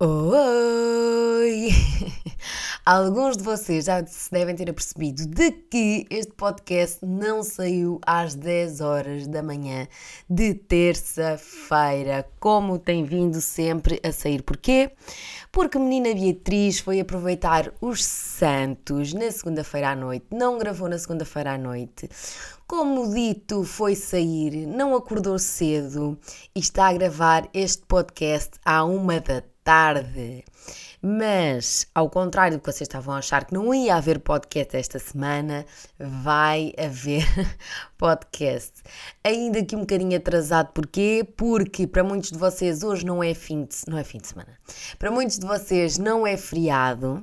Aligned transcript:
Oi! 0.00 1.70
Alguns 2.86 3.36
de 3.36 3.42
vocês 3.42 3.86
já 3.86 4.06
se 4.06 4.30
devem 4.30 4.54
ter 4.54 4.70
apercebido 4.70 5.26
de 5.26 5.50
que 5.50 6.06
este 6.08 6.32
podcast 6.34 7.04
não 7.04 7.42
saiu 7.42 7.98
às 8.06 8.36
10 8.36 8.80
horas 8.80 9.26
da 9.26 9.42
manhã 9.42 9.88
de 10.30 10.54
terça-feira, 10.54 12.24
como 12.38 12.78
tem 12.78 13.04
vindo 13.04 13.40
sempre 13.40 14.00
a 14.04 14.12
sair. 14.12 14.40
Porquê? 14.42 14.92
Porque 15.50 15.76
a 15.76 15.80
menina 15.80 16.14
Beatriz 16.14 16.78
foi 16.78 17.00
aproveitar 17.00 17.74
os 17.80 18.04
Santos 18.04 19.12
na 19.12 19.32
segunda-feira 19.32 19.90
à 19.90 19.96
noite, 19.96 20.26
não 20.30 20.58
gravou 20.58 20.88
na 20.88 20.96
segunda-feira 20.96 21.54
à 21.54 21.58
noite. 21.58 22.08
Como 22.68 23.12
dito, 23.12 23.64
foi 23.64 23.96
sair, 23.96 24.64
não 24.64 24.94
acordou 24.94 25.40
cedo 25.40 26.16
e 26.54 26.60
está 26.60 26.86
a 26.86 26.92
gravar 26.92 27.48
este 27.52 27.82
podcast 27.84 28.60
à 28.64 28.84
uma 28.84 29.18
da 29.18 29.42
tarde. 29.68 30.44
Mas, 31.02 31.86
ao 31.94 32.08
contrário 32.08 32.56
do 32.56 32.60
que 32.60 32.72
vocês 32.72 32.88
estavam 32.88 33.14
a 33.14 33.18
achar 33.18 33.44
que 33.44 33.52
não 33.52 33.74
ia 33.74 33.96
haver 33.96 34.18
podcast 34.18 34.74
esta 34.74 34.98
semana, 34.98 35.66
vai 35.98 36.72
haver 36.78 37.22
podcast. 37.98 38.72
Ainda 39.22 39.62
que 39.62 39.76
um 39.76 39.80
bocadinho 39.80 40.16
atrasado, 40.16 40.72
porquê? 40.72 41.22
Porque 41.36 41.86
para 41.86 42.02
muitos 42.02 42.30
de 42.30 42.38
vocês 42.38 42.82
hoje 42.82 43.04
não 43.04 43.22
é 43.22 43.34
fim 43.34 43.64
de, 43.64 43.76
não 43.86 43.98
é 43.98 44.04
fim 44.04 44.16
de 44.16 44.28
semana. 44.28 44.58
Para 44.98 45.10
muitos 45.10 45.38
de 45.38 45.46
vocês 45.46 45.98
não 45.98 46.26
é 46.26 46.38
feriado. 46.38 47.22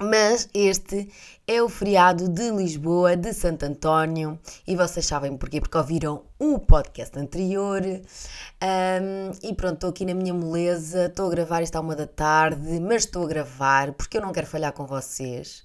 Mas 0.00 0.48
este 0.52 1.08
é 1.46 1.62
o 1.62 1.68
feriado 1.68 2.28
de 2.28 2.50
Lisboa, 2.50 3.16
de 3.16 3.32
Santo 3.32 3.64
António, 3.64 4.38
e 4.66 4.74
vocês 4.74 5.06
sabem 5.06 5.36
porquê? 5.36 5.60
Porque 5.60 5.78
ouviram 5.78 6.24
o 6.36 6.58
podcast 6.58 7.16
anterior. 7.16 7.80
Um, 7.84 9.30
e 9.40 9.54
pronto, 9.54 9.74
estou 9.74 9.90
aqui 9.90 10.04
na 10.04 10.14
minha 10.14 10.34
moleza, 10.34 11.06
estou 11.06 11.28
a 11.28 11.30
gravar 11.30 11.62
à 11.72 11.80
uma 11.80 11.94
da 11.94 12.08
tarde, 12.08 12.80
mas 12.80 13.04
estou 13.04 13.24
a 13.24 13.28
gravar 13.28 13.92
porque 13.92 14.18
eu 14.18 14.22
não 14.22 14.32
quero 14.32 14.48
falhar 14.48 14.72
com 14.72 14.84
vocês. 14.84 15.62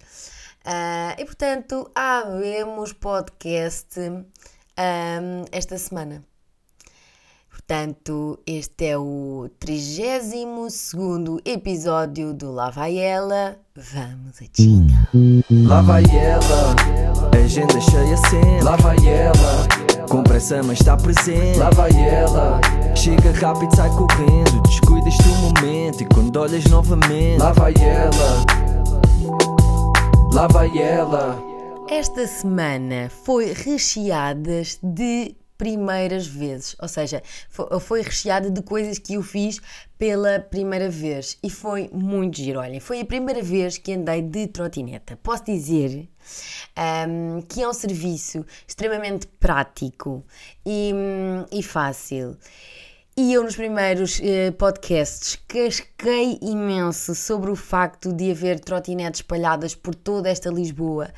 Uh, 0.64 1.20
e 1.20 1.26
portanto, 1.26 1.90
havemos 1.96 2.94
podcast 2.94 4.00
um, 4.00 5.46
esta 5.52 5.76
semana. 5.80 6.29
Portanto, 7.70 8.40
este 8.48 8.86
é 8.88 8.98
o 8.98 9.48
32 9.60 11.40
episódio 11.46 12.34
do 12.34 12.52
Lá 12.52 12.72
Vai 12.72 12.98
Ela. 12.98 13.60
Vamos 13.76 14.42
a 14.42 14.46
tinha. 14.52 15.08
Lá 15.68 15.80
vai 15.84 16.04
ela, 16.06 16.76
agenda 17.32 17.80
cheia 17.80 18.18
sempre. 18.18 18.64
Lá 18.64 18.76
vai 18.76 18.98
ela, 19.08 19.68
com 20.10 20.24
pressa 20.24 20.64
mas 20.64 20.80
está 20.80 20.98
presente. 20.98 21.60
Lá 21.60 21.70
vai 21.70 21.92
ela, 21.92 22.60
chega 22.96 23.32
rápido, 23.34 23.76
sai 23.76 23.90
correndo. 23.92 24.64
Descuidas 24.64 25.16
do 25.18 25.30
momento 25.36 26.02
e 26.02 26.08
quando 26.08 26.36
olhas 26.38 26.66
novamente. 26.66 27.38
Lá 27.38 27.52
vai 27.52 27.76
ela, 27.80 28.46
lá 30.34 30.48
vai 30.48 30.76
ela. 30.76 31.40
Esta 31.88 32.26
semana 32.26 33.12
foi 33.24 33.54
recheadas 33.54 34.80
de 34.82 35.36
primeiras 35.60 36.26
vezes, 36.26 36.74
ou 36.82 36.88
seja, 36.88 37.22
foi 37.82 38.02
recheada 38.02 38.50
de 38.50 38.62
coisas 38.62 38.98
que 38.98 39.16
eu 39.16 39.22
fiz 39.22 39.60
pela 39.98 40.40
primeira 40.40 40.90
vez 40.90 41.38
e 41.44 41.50
foi 41.50 41.90
muito 41.92 42.38
giro. 42.38 42.62
Olhem, 42.62 42.80
foi 42.80 43.02
a 43.02 43.06
primeira 43.06 43.44
vez 43.44 43.78
que 43.78 43.92
andei 43.92 44.22
de 44.22 44.48
trotineta. 44.48 45.20
Posso 45.22 45.44
dizer 45.44 46.08
um, 47.10 47.42
que 47.42 47.62
é 47.62 47.68
um 47.68 47.74
serviço 47.74 48.46
extremamente 48.66 49.28
prático 49.28 50.26
e, 50.66 50.94
um, 50.94 51.46
e 51.52 51.62
fácil. 51.62 52.38
E 53.22 53.34
eu, 53.34 53.44
nos 53.44 53.58
primeiros 53.58 54.22
eh, 54.24 54.52
podcasts, 54.52 55.38
casquei 55.46 56.40
imenso 56.42 57.14
sobre 57.14 57.52
o 57.52 57.56
facto 57.56 58.14
de 58.14 58.32
haver 58.32 58.62
trotinetes 58.62 59.20
espalhadas 59.20 59.76
por 59.76 59.94
toda 59.94 60.30
esta 60.30 60.50
Lisboa, 60.50 61.10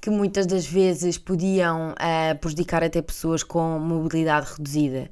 que 0.00 0.08
muitas 0.08 0.46
das 0.46 0.64
vezes 0.64 1.18
podiam 1.18 1.96
eh, 1.98 2.34
prejudicar 2.34 2.84
até 2.84 3.02
pessoas 3.02 3.42
com 3.42 3.76
mobilidade 3.76 4.52
reduzida. 4.52 5.10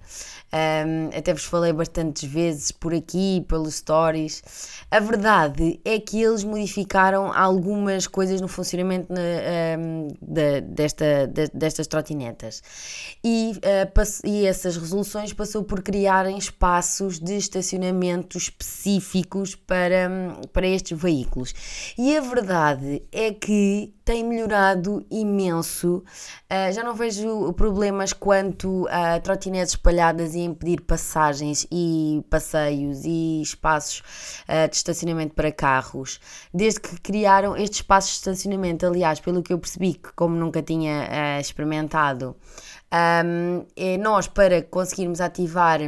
Um, 0.56 1.08
até 1.16 1.34
vos 1.34 1.44
falei 1.44 1.72
bastantes 1.72 2.22
vezes 2.22 2.70
por 2.70 2.94
aqui, 2.94 3.44
pelos 3.48 3.74
stories. 3.74 4.42
A 4.90 5.00
verdade 5.00 5.80
é 5.84 5.98
que 5.98 6.22
eles 6.22 6.44
modificaram 6.44 7.32
algumas 7.32 8.06
coisas 8.06 8.40
no 8.40 8.46
funcionamento 8.46 9.12
na, 9.12 9.20
um, 9.78 10.08
de, 10.22 10.60
desta, 10.60 11.26
de, 11.26 11.48
destas 11.52 11.88
trotinetas. 11.88 12.62
E, 13.24 13.52
uh, 13.56 14.26
e 14.26 14.46
essas 14.46 14.76
resoluções 14.76 15.32
passou 15.32 15.64
por 15.64 15.82
criarem 15.82 16.35
espaços 16.36 17.18
de 17.18 17.36
estacionamento 17.36 18.38
específicos 18.38 19.54
para, 19.54 20.08
para 20.52 20.66
estes 20.66 20.98
veículos. 20.98 21.54
E 21.96 22.16
a 22.16 22.20
verdade 22.20 23.02
é 23.12 23.32
que 23.32 23.94
tem 24.06 24.22
melhorado 24.22 25.04
imenso. 25.10 26.04
Uh, 26.44 26.72
já 26.72 26.84
não 26.84 26.94
vejo 26.94 27.52
problemas 27.54 28.12
quanto 28.12 28.86
a 28.88 29.18
trotinetes 29.18 29.72
espalhadas 29.72 30.36
e 30.36 30.40
impedir 30.40 30.80
passagens 30.82 31.66
e 31.72 32.24
passeios 32.30 33.04
e 33.04 33.42
espaços 33.42 34.02
uh, 34.48 34.70
de 34.70 34.76
estacionamento 34.76 35.34
para 35.34 35.50
carros. 35.50 36.20
Desde 36.54 36.80
que 36.80 37.00
criaram 37.00 37.56
estes 37.56 37.80
espaços 37.80 38.12
de 38.12 38.16
estacionamento, 38.18 38.86
aliás, 38.86 39.18
pelo 39.18 39.42
que 39.42 39.52
eu 39.52 39.58
percebi, 39.58 39.94
que 39.94 40.12
como 40.12 40.36
nunca 40.36 40.62
tinha 40.62 41.08
uh, 41.08 41.40
experimentado, 41.40 42.36
um, 42.92 43.66
é 43.74 43.98
nós 43.98 44.28
para 44.28 44.62
conseguirmos 44.62 45.20
ativar 45.20 45.80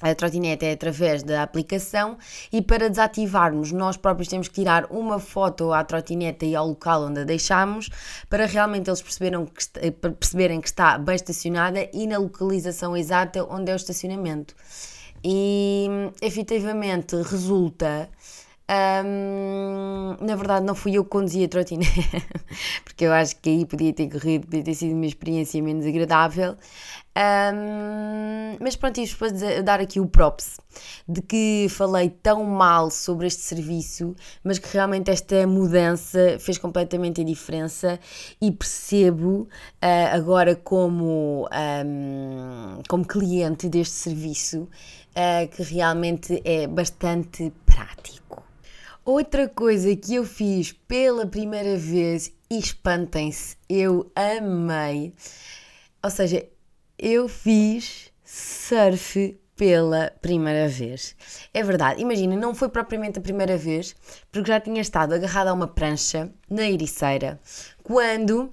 a 0.00 0.14
trotinete 0.14 0.64
é 0.64 0.72
através 0.72 1.22
da 1.22 1.42
aplicação 1.42 2.16
e 2.52 2.62
para 2.62 2.88
desativarmos 2.88 3.72
nós 3.72 3.96
próprios 3.96 4.28
temos 4.28 4.48
que 4.48 4.54
tirar 4.54 4.86
uma 4.90 5.18
foto 5.18 5.72
à 5.72 5.84
trotinete 5.84 6.46
e 6.46 6.56
ao 6.56 6.68
local 6.68 7.04
onde 7.04 7.20
a 7.20 7.24
deixamos 7.24 7.90
para 8.28 8.46
realmente 8.46 8.88
eles 8.88 9.02
perceberam 9.02 9.46
que 9.46 9.60
está, 9.60 9.80
perceberem 10.18 10.60
que 10.60 10.68
está 10.68 10.98
bem 10.98 11.14
estacionada 11.14 11.88
e 11.92 12.06
na 12.06 12.18
localização 12.18 12.96
exata 12.96 13.44
onde 13.44 13.70
é 13.70 13.74
o 13.74 13.76
estacionamento. 13.76 14.54
E 15.22 15.86
efetivamente 16.22 17.14
resulta 17.16 18.08
um, 18.70 20.16
na 20.24 20.36
verdade, 20.36 20.64
não 20.64 20.76
fui 20.76 20.92
eu 20.92 21.02
que 21.02 21.10
conduzi 21.10 21.42
a 21.42 21.48
trotinete, 21.48 21.90
porque 22.84 23.04
eu 23.04 23.12
acho 23.12 23.34
que 23.40 23.50
aí 23.50 23.66
podia 23.66 23.92
ter 23.92 24.08
corrido, 24.08 24.46
podia 24.46 24.62
ter 24.62 24.74
sido 24.74 24.94
uma 24.94 25.06
experiência 25.06 25.60
menos 25.60 25.84
agradável. 25.84 26.56
Um, 27.16 28.56
mas 28.60 28.76
pronto, 28.76 29.00
isto 29.00 29.18
para 29.18 29.62
dar 29.62 29.80
aqui 29.80 29.98
o 29.98 30.06
props 30.06 30.58
de 31.08 31.20
que 31.20 31.66
falei 31.68 32.08
tão 32.08 32.44
mal 32.44 32.88
sobre 32.90 33.26
este 33.26 33.42
serviço, 33.42 34.14
mas 34.44 34.60
que 34.60 34.72
realmente 34.72 35.10
esta 35.10 35.44
mudança 35.48 36.36
fez 36.38 36.56
completamente 36.56 37.20
a 37.20 37.24
diferença 37.24 37.98
e 38.40 38.52
percebo 38.52 39.48
uh, 39.82 40.14
agora 40.14 40.54
como, 40.54 41.48
um, 41.84 42.82
como 42.88 43.04
cliente 43.04 43.68
deste 43.68 43.94
serviço 43.94 44.68
uh, 45.16 45.48
que 45.48 45.62
realmente 45.64 46.40
é 46.44 46.68
bastante 46.68 47.52
prático. 47.66 48.49
Outra 49.12 49.48
coisa 49.48 49.96
que 49.96 50.14
eu 50.14 50.24
fiz 50.24 50.70
pela 50.70 51.26
primeira 51.26 51.76
vez 51.76 52.32
e 52.48 52.60
espantem-se, 52.60 53.56
eu 53.68 54.08
amei. 54.14 55.12
Ou 56.00 56.08
seja, 56.08 56.46
eu 56.96 57.28
fiz 57.28 58.12
surf 58.22 59.36
pela 59.56 60.12
primeira 60.22 60.68
vez. 60.68 61.16
É 61.52 61.60
verdade, 61.60 62.00
imagina, 62.00 62.36
não 62.36 62.54
foi 62.54 62.68
propriamente 62.68 63.18
a 63.18 63.22
primeira 63.22 63.56
vez, 63.56 63.96
porque 64.30 64.46
já 64.48 64.60
tinha 64.60 64.80
estado 64.80 65.12
agarrada 65.12 65.50
a 65.50 65.54
uma 65.54 65.66
prancha 65.66 66.32
na 66.48 66.70
Ericeira 66.70 67.40
quando 67.82 68.48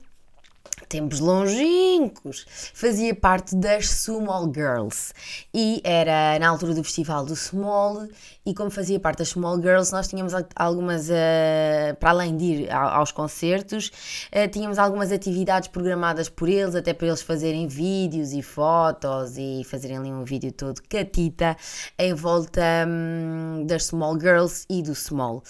tempos 0.87 1.19
longínquos, 1.19 2.45
fazia 2.73 3.13
parte 3.13 3.55
das 3.55 3.87
Small 3.87 4.51
Girls 4.53 5.13
e 5.53 5.81
era 5.83 6.39
na 6.39 6.49
altura 6.49 6.73
do 6.73 6.83
festival 6.83 7.25
do 7.25 7.35
Small 7.35 8.07
e 8.45 8.53
como 8.53 8.69
fazia 8.69 8.99
parte 8.99 9.19
das 9.19 9.29
Small 9.29 9.57
Girls 9.61 9.91
nós 9.91 10.07
tínhamos 10.07 10.33
algumas, 10.55 11.09
uh, 11.09 11.95
para 11.99 12.11
além 12.11 12.37
de 12.37 12.45
ir 12.45 12.71
aos 12.71 13.11
concertos, 13.11 13.91
uh, 14.31 14.47
tínhamos 14.51 14.77
algumas 14.77 15.11
atividades 15.11 15.67
programadas 15.67 16.29
por 16.29 16.47
eles, 16.47 16.75
até 16.75 16.93
para 16.93 17.07
eles 17.07 17.21
fazerem 17.21 17.67
vídeos 17.67 18.31
e 18.33 18.41
fotos 18.41 19.37
e 19.37 19.63
fazerem 19.65 19.97
ali 19.97 20.11
um 20.11 20.23
vídeo 20.23 20.51
todo 20.51 20.81
catita 20.87 21.55
em 21.97 22.13
volta 22.13 22.61
um, 22.87 23.65
das 23.65 23.85
Small 23.85 24.19
Girls 24.19 24.65
e 24.69 24.81
do 24.81 24.95
Small. 24.95 25.43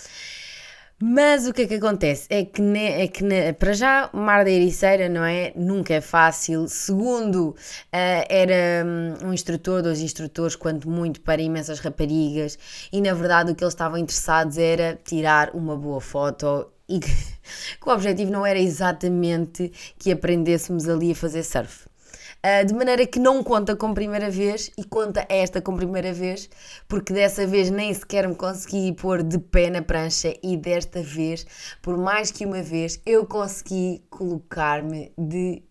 Mas 0.99 1.47
o 1.47 1.53
que 1.53 1.61
é 1.61 1.67
que 1.67 1.75
acontece? 1.75 2.25
É 2.27 2.43
que, 2.43 2.59
ne, 2.59 3.03
é 3.03 3.07
que 3.07 3.23
ne, 3.23 3.53
para 3.53 3.71
já, 3.73 4.09
Mar 4.11 4.43
da 4.43 4.49
Ericeira, 4.49 5.07
não 5.07 5.23
é? 5.23 5.53
Nunca 5.55 5.93
é 5.93 6.01
fácil. 6.01 6.67
Segundo, 6.67 7.49
uh, 7.49 7.55
era 7.93 8.83
um, 8.83 9.27
um 9.27 9.33
instrutor, 9.33 9.83
dois 9.83 10.01
instrutores, 10.01 10.55
quanto 10.55 10.89
muito, 10.89 11.21
para 11.21 11.39
imensas 11.39 11.79
raparigas, 11.79 12.57
e 12.91 12.99
na 12.99 13.13
verdade 13.13 13.51
o 13.51 13.55
que 13.55 13.63
eles 13.63 13.75
estavam 13.75 13.97
interessados 13.99 14.57
era 14.57 14.99
tirar 15.03 15.51
uma 15.53 15.75
boa 15.77 16.01
foto 16.01 16.71
e 16.89 16.97
que, 16.99 17.09
que 17.09 17.87
o 17.87 17.91
objetivo 17.91 18.31
não 18.31 18.43
era 18.43 18.57
exatamente 18.57 19.71
que 19.99 20.11
aprendêssemos 20.11 20.89
ali 20.89 21.11
a 21.11 21.15
fazer 21.15 21.43
surf. 21.43 21.87
Uh, 22.37 22.65
de 22.65 22.73
maneira 22.73 23.05
que 23.05 23.19
não 23.19 23.43
conta 23.43 23.75
com 23.75 23.93
primeira 23.93 24.29
vez 24.29 24.71
e 24.77 24.83
conta 24.83 25.25
esta 25.27 25.61
com 25.61 25.75
primeira 25.75 26.13
vez, 26.13 26.49
porque 26.87 27.11
dessa 27.11 27.45
vez 27.47 27.69
nem 27.69 27.93
sequer 27.93 28.27
me 28.27 28.35
consegui 28.35 28.93
pôr 28.93 29.23
de 29.23 29.39
pé 29.39 29.69
na 29.69 29.81
prancha 29.81 30.35
e 30.43 30.55
desta 30.55 31.01
vez, 31.01 31.45
por 31.81 31.97
mais 31.97 32.31
que 32.31 32.45
uma 32.45 32.61
vez, 32.61 33.01
eu 33.05 33.25
consegui 33.25 34.03
colocar-me 34.09 35.11
de 35.17 35.63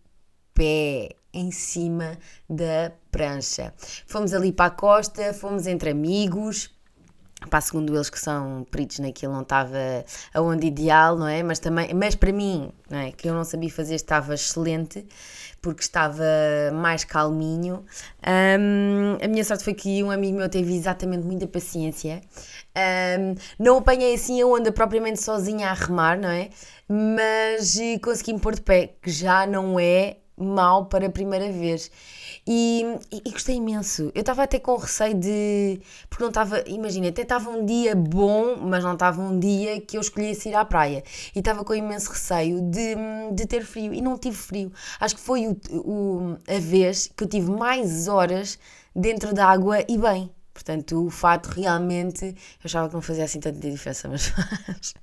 pé 0.53 1.17
em 1.33 1.51
cima 1.51 2.19
da 2.49 2.93
prancha. 3.11 3.73
Fomos 4.07 4.35
ali 4.35 4.53
para 4.53 4.67
a 4.67 4.71
costa, 4.71 5.33
fomos 5.33 5.67
entre 5.67 5.91
amigos 5.91 6.76
Pá, 7.51 7.61
segundo 7.61 7.95
eles 7.95 8.09
que 8.09 8.19
são 8.19 8.67
peritos 8.71 8.99
naquilo 8.99 9.33
não 9.35 9.43
estava 9.43 9.77
aonde 10.33 10.67
ideal, 10.67 11.17
não 11.17 11.29
é? 11.29 11.43
Mas 11.43 11.59
também, 11.59 11.93
mas 11.93 12.15
para 12.15 12.33
mim, 12.33 12.73
não 12.89 12.99
é? 12.99 13.13
Que 13.13 13.29
eu 13.29 13.35
não 13.35 13.45
sabia 13.45 13.71
fazer, 13.71 13.95
estava 13.95 14.35
excelente, 14.35 15.07
porque 15.61 15.83
estava 15.83 16.25
mais 16.73 17.05
calminho. 17.05 17.85
Um, 18.27 19.19
a 19.23 19.29
minha 19.29 19.45
sorte 19.45 19.65
foi 19.65 19.75
que 19.75 20.03
um 20.03 20.11
amigo 20.11 20.39
meu 20.39 20.49
teve 20.49 20.75
exatamente 20.75 21.25
muita 21.25 21.47
paciência. 21.47 22.23
Um, 23.21 23.35
não 23.59 23.79
apanhei 23.79 24.15
assim 24.15 24.41
a 24.41 24.47
onda 24.47 24.73
propriamente 24.73 25.23
sozinha 25.23 25.69
a 25.69 25.75
remar, 25.75 26.19
não 26.19 26.31
é? 26.31 26.49
Mas 26.89 27.77
eh, 27.79 27.99
consegui-me 27.99 28.41
pôr 28.41 28.55
de 28.55 28.63
pé, 28.63 28.95
que 29.03 29.11
já 29.11 29.47
não 29.47 29.79
é 29.79 30.17
mal 30.37 30.87
para 30.87 31.07
a 31.07 31.11
primeira 31.11 31.51
vez. 31.51 31.91
E, 32.47 32.85
e, 33.11 33.23
e 33.25 33.31
gostei 33.31 33.57
imenso. 33.57 34.13
Eu 34.15 34.21
estava 34.21 34.43
até 34.43 34.59
com 34.59 34.77
receio 34.77 35.15
de. 35.15 35.81
Porque 36.09 36.23
não 36.23 36.29
estava. 36.29 36.63
Imagina, 36.67 37.09
até 37.09 37.23
estava 37.23 37.51
um 37.51 37.65
dia 37.65 37.95
bom, 37.95 38.57
mas 38.57 38.85
não 38.85 38.95
estava 38.95 39.21
um 39.23 39.39
dia 39.39 39.81
que 39.81 39.97
eu 39.97 40.01
escolhesse 40.01 40.49
ir 40.49 40.55
à 40.55 40.65
praia. 40.65 41.03
E 41.35 41.39
estava 41.39 41.65
com 41.65 41.75
imenso 41.75 42.11
receio 42.11 42.61
de, 42.63 42.95
de 43.33 43.47
ter 43.47 43.65
frio. 43.65 43.93
E 43.95 44.01
não 44.01 44.19
tive 44.19 44.37
frio. 44.37 44.73
Acho 45.01 45.17
que 45.17 45.21
foi 45.21 45.47
o, 45.47 45.57
o, 45.71 46.37
a 46.47 46.59
vez 46.59 47.11
que 47.17 47.25
eu 47.25 47.29
tive 47.29 47.51
mais 47.51 48.09
horas 48.09 48.59
dentro 48.95 49.35
da 49.35 49.47
água 49.47 49.85
e 49.89 49.99
bem. 49.99 50.31
Portanto, 50.57 51.05
o 51.05 51.11
fato 51.11 51.49
realmente, 51.51 52.25
eu 52.25 52.35
achava 52.65 52.89
que 52.89 52.95
não 52.95 53.03
fazia 53.03 53.25
assim 53.25 53.39
tanta 53.39 53.59
diferença, 53.59 54.09
mas 54.09 54.29
faz, 54.65 54.95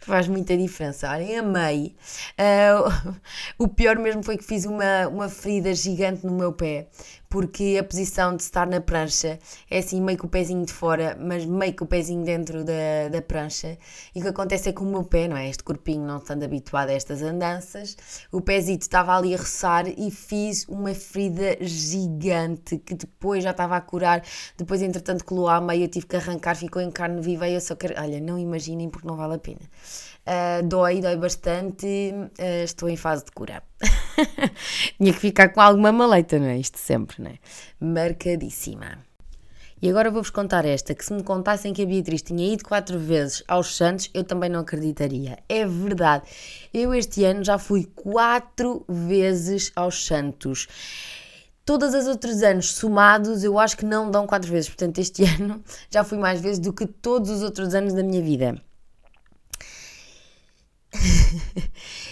faz 0.00 0.28
muita 0.28 0.56
diferença. 0.56 1.10
Olhem, 1.10 1.36
amei. 1.36 1.94
Uh, 2.40 3.14
o 3.62 3.68
pior 3.68 3.98
mesmo 3.98 4.22
foi 4.22 4.38
que 4.38 4.44
fiz 4.44 4.64
uma, 4.64 5.06
uma 5.08 5.28
ferida 5.28 5.74
gigante 5.74 6.24
no 6.24 6.32
meu 6.32 6.54
pé, 6.54 6.88
porque 7.34 7.76
a 7.80 7.82
posição 7.82 8.36
de 8.36 8.44
estar 8.44 8.64
na 8.64 8.80
prancha 8.80 9.40
é 9.68 9.78
assim 9.78 10.00
meio 10.00 10.16
que 10.16 10.24
o 10.24 10.28
pezinho 10.28 10.64
de 10.64 10.72
fora, 10.72 11.18
mas 11.20 11.44
meio 11.44 11.72
que 11.72 11.82
o 11.82 11.86
pezinho 11.86 12.24
dentro 12.24 12.62
da, 12.62 13.08
da 13.10 13.20
prancha. 13.20 13.76
E 14.14 14.20
o 14.20 14.22
que 14.22 14.28
acontece 14.28 14.68
é 14.68 14.72
que 14.72 14.80
o 14.80 14.84
meu 14.84 15.02
pé, 15.02 15.26
não 15.26 15.36
é? 15.36 15.48
Este 15.48 15.64
corpinho 15.64 16.06
não 16.06 16.18
estando 16.18 16.44
habituado 16.44 16.90
a 16.90 16.92
estas 16.92 17.22
andanças, 17.22 17.96
o 18.30 18.40
pezito 18.40 18.82
estava 18.82 19.16
ali 19.16 19.34
a 19.34 19.36
roçar 19.36 19.88
e 19.88 20.12
fiz 20.12 20.64
uma 20.68 20.94
ferida 20.94 21.56
gigante 21.60 22.78
que 22.78 22.94
depois 22.94 23.42
já 23.42 23.50
estava 23.50 23.76
a 23.76 23.80
curar. 23.80 24.22
Depois, 24.56 24.80
entretanto, 24.80 25.24
colou 25.24 25.48
à 25.48 25.60
meia, 25.60 25.82
eu 25.82 25.88
tive 25.88 26.06
que 26.06 26.14
arrancar, 26.14 26.54
ficou 26.54 26.80
em 26.80 26.90
carne 26.92 27.20
viva 27.20 27.48
e 27.48 27.54
eu 27.54 27.60
só 27.60 27.74
quero. 27.74 28.00
Olha, 28.00 28.20
não 28.20 28.38
imaginem 28.38 28.88
porque 28.88 29.08
não 29.08 29.16
vale 29.16 29.34
a 29.34 29.38
pena. 29.38 29.58
Uh, 30.26 30.66
dói, 30.66 31.02
dói 31.02 31.16
bastante, 31.16 31.86
uh, 31.86 32.64
estou 32.64 32.88
em 32.88 32.96
fase 32.96 33.26
de 33.26 33.32
cura. 33.32 33.62
Tinha 34.96 35.12
que 35.12 35.18
ficar 35.18 35.50
com 35.50 35.60
alguma 35.60 35.92
maleita, 35.92 36.38
não 36.38 36.46
é? 36.46 36.56
Isto 36.56 36.78
sempre, 36.78 37.22
não 37.22 37.30
é? 37.30 37.38
Marcadíssima. 37.78 38.98
E 39.82 39.90
agora 39.90 40.10
vou-vos 40.10 40.30
contar 40.30 40.64
esta, 40.64 40.94
que 40.94 41.04
se 41.04 41.12
me 41.12 41.22
contassem 41.22 41.74
que 41.74 41.82
a 41.82 41.86
Beatriz 41.86 42.22
tinha 42.22 42.54
ido 42.54 42.64
quatro 42.64 42.98
vezes 42.98 43.44
aos 43.46 43.76
Santos, 43.76 44.08
eu 44.14 44.24
também 44.24 44.48
não 44.48 44.60
acreditaria. 44.60 45.38
É 45.46 45.66
verdade. 45.66 46.24
Eu 46.72 46.94
este 46.94 47.22
ano 47.22 47.44
já 47.44 47.58
fui 47.58 47.84
quatro 47.94 48.82
vezes 48.88 49.72
aos 49.76 50.06
Santos. 50.06 50.66
Todos 51.66 51.92
os 51.92 52.06
outros 52.06 52.42
anos 52.42 52.72
somados, 52.72 53.44
eu 53.44 53.58
acho 53.58 53.76
que 53.76 53.84
não 53.84 54.10
dão 54.10 54.26
quatro 54.26 54.50
vezes. 54.50 54.70
Portanto, 54.70 55.00
este 55.00 55.22
ano 55.38 55.62
já 55.90 56.02
fui 56.02 56.16
mais 56.16 56.40
vezes 56.40 56.60
do 56.60 56.72
que 56.72 56.86
todos 56.86 57.28
os 57.28 57.42
outros 57.42 57.74
anos 57.74 57.92
da 57.92 58.02
minha 58.02 58.22
vida. 58.22 58.58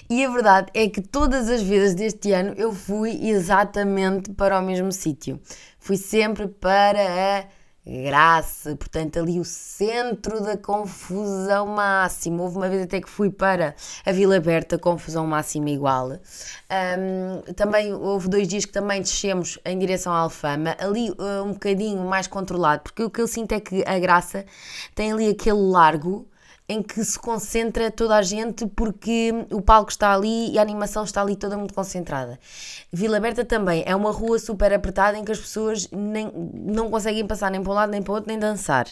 E 0.09 0.25
a 0.25 0.31
verdade 0.31 0.69
é 0.75 0.89
que 0.89 1.01
todas 1.01 1.49
as 1.49 1.63
vezes 1.63 1.95
deste 1.95 2.33
ano 2.33 2.55
eu 2.57 2.73
fui 2.73 3.29
exatamente 3.29 4.31
para 4.33 4.59
o 4.59 4.63
mesmo 4.63 4.93
sítio. 4.93 5.41
Fui 5.79 5.97
sempre 5.97 6.47
para 6.47 7.01
a 7.01 7.63
Graça, 7.85 8.77
portanto, 8.77 9.19
ali 9.19 9.41
o 9.41 9.45
centro 9.45 10.41
da 10.41 10.57
confusão 10.57 11.67
máxima. 11.67 12.45
Houve 12.45 12.57
uma 12.57 12.69
vez 12.69 12.83
até 12.83 13.01
que 13.01 13.11
fui 13.11 13.29
para 13.29 13.75
a 14.07 14.13
Vila 14.13 14.37
Aberta, 14.37 14.79
confusão 14.79 15.27
máxima 15.27 15.69
igual. 15.69 16.11
Um, 16.11 17.53
também 17.55 17.93
houve 17.93 18.29
dois 18.29 18.47
dias 18.47 18.65
que 18.65 18.73
também 18.73 19.03
descemos 19.03 19.59
em 19.65 19.77
direção 19.77 20.13
à 20.13 20.19
Alfama, 20.19 20.77
ali 20.79 21.11
uh, 21.11 21.43
um 21.45 21.55
bocadinho 21.55 22.05
mais 22.05 22.29
controlado, 22.29 22.85
porque 22.85 23.03
o 23.03 23.11
que 23.11 23.21
eu 23.21 23.27
sinto 23.27 23.51
é 23.51 23.59
que 23.59 23.83
a 23.85 23.99
Graça 23.99 24.47
tem 24.95 25.11
ali 25.11 25.29
aquele 25.29 25.59
largo 25.59 26.25
em 26.69 26.83
que 26.83 27.05
se 27.05 27.19
concentra 27.19 27.91
toda 27.91 28.17
a 28.17 28.23
gente 28.23 28.67
porque 28.67 29.33
o 29.51 29.61
palco 29.61 29.91
está 29.91 30.13
ali 30.13 30.53
e 30.53 30.59
a 30.59 30.63
animação 30.63 31.05
está 31.05 31.21
ali 31.21 31.37
toda 31.37 31.57
muito 31.57 31.75
concentrada. 31.75 32.39
Vila 32.93 33.17
Aberta 33.17 33.45
também 33.45 33.83
é 33.87 33.95
uma 33.95 34.11
rua 34.11 34.39
super 34.39 34.73
apertada 34.73 35.19
em 35.19 35.25
que 35.25 35.33
as 35.33 35.39
pessoas 35.39 35.89
nem, 35.91 36.31
não 36.55 36.91
conseguem 36.91 37.27
passar 37.27 37.51
nem 37.51 37.63
para 37.63 37.73
um 37.73 37.75
lado 37.75 37.91
nem 37.91 38.03
para 38.03 38.13
o 38.13 38.15
outro 38.15 38.29
nem 38.29 38.39
dançar. 38.39 38.87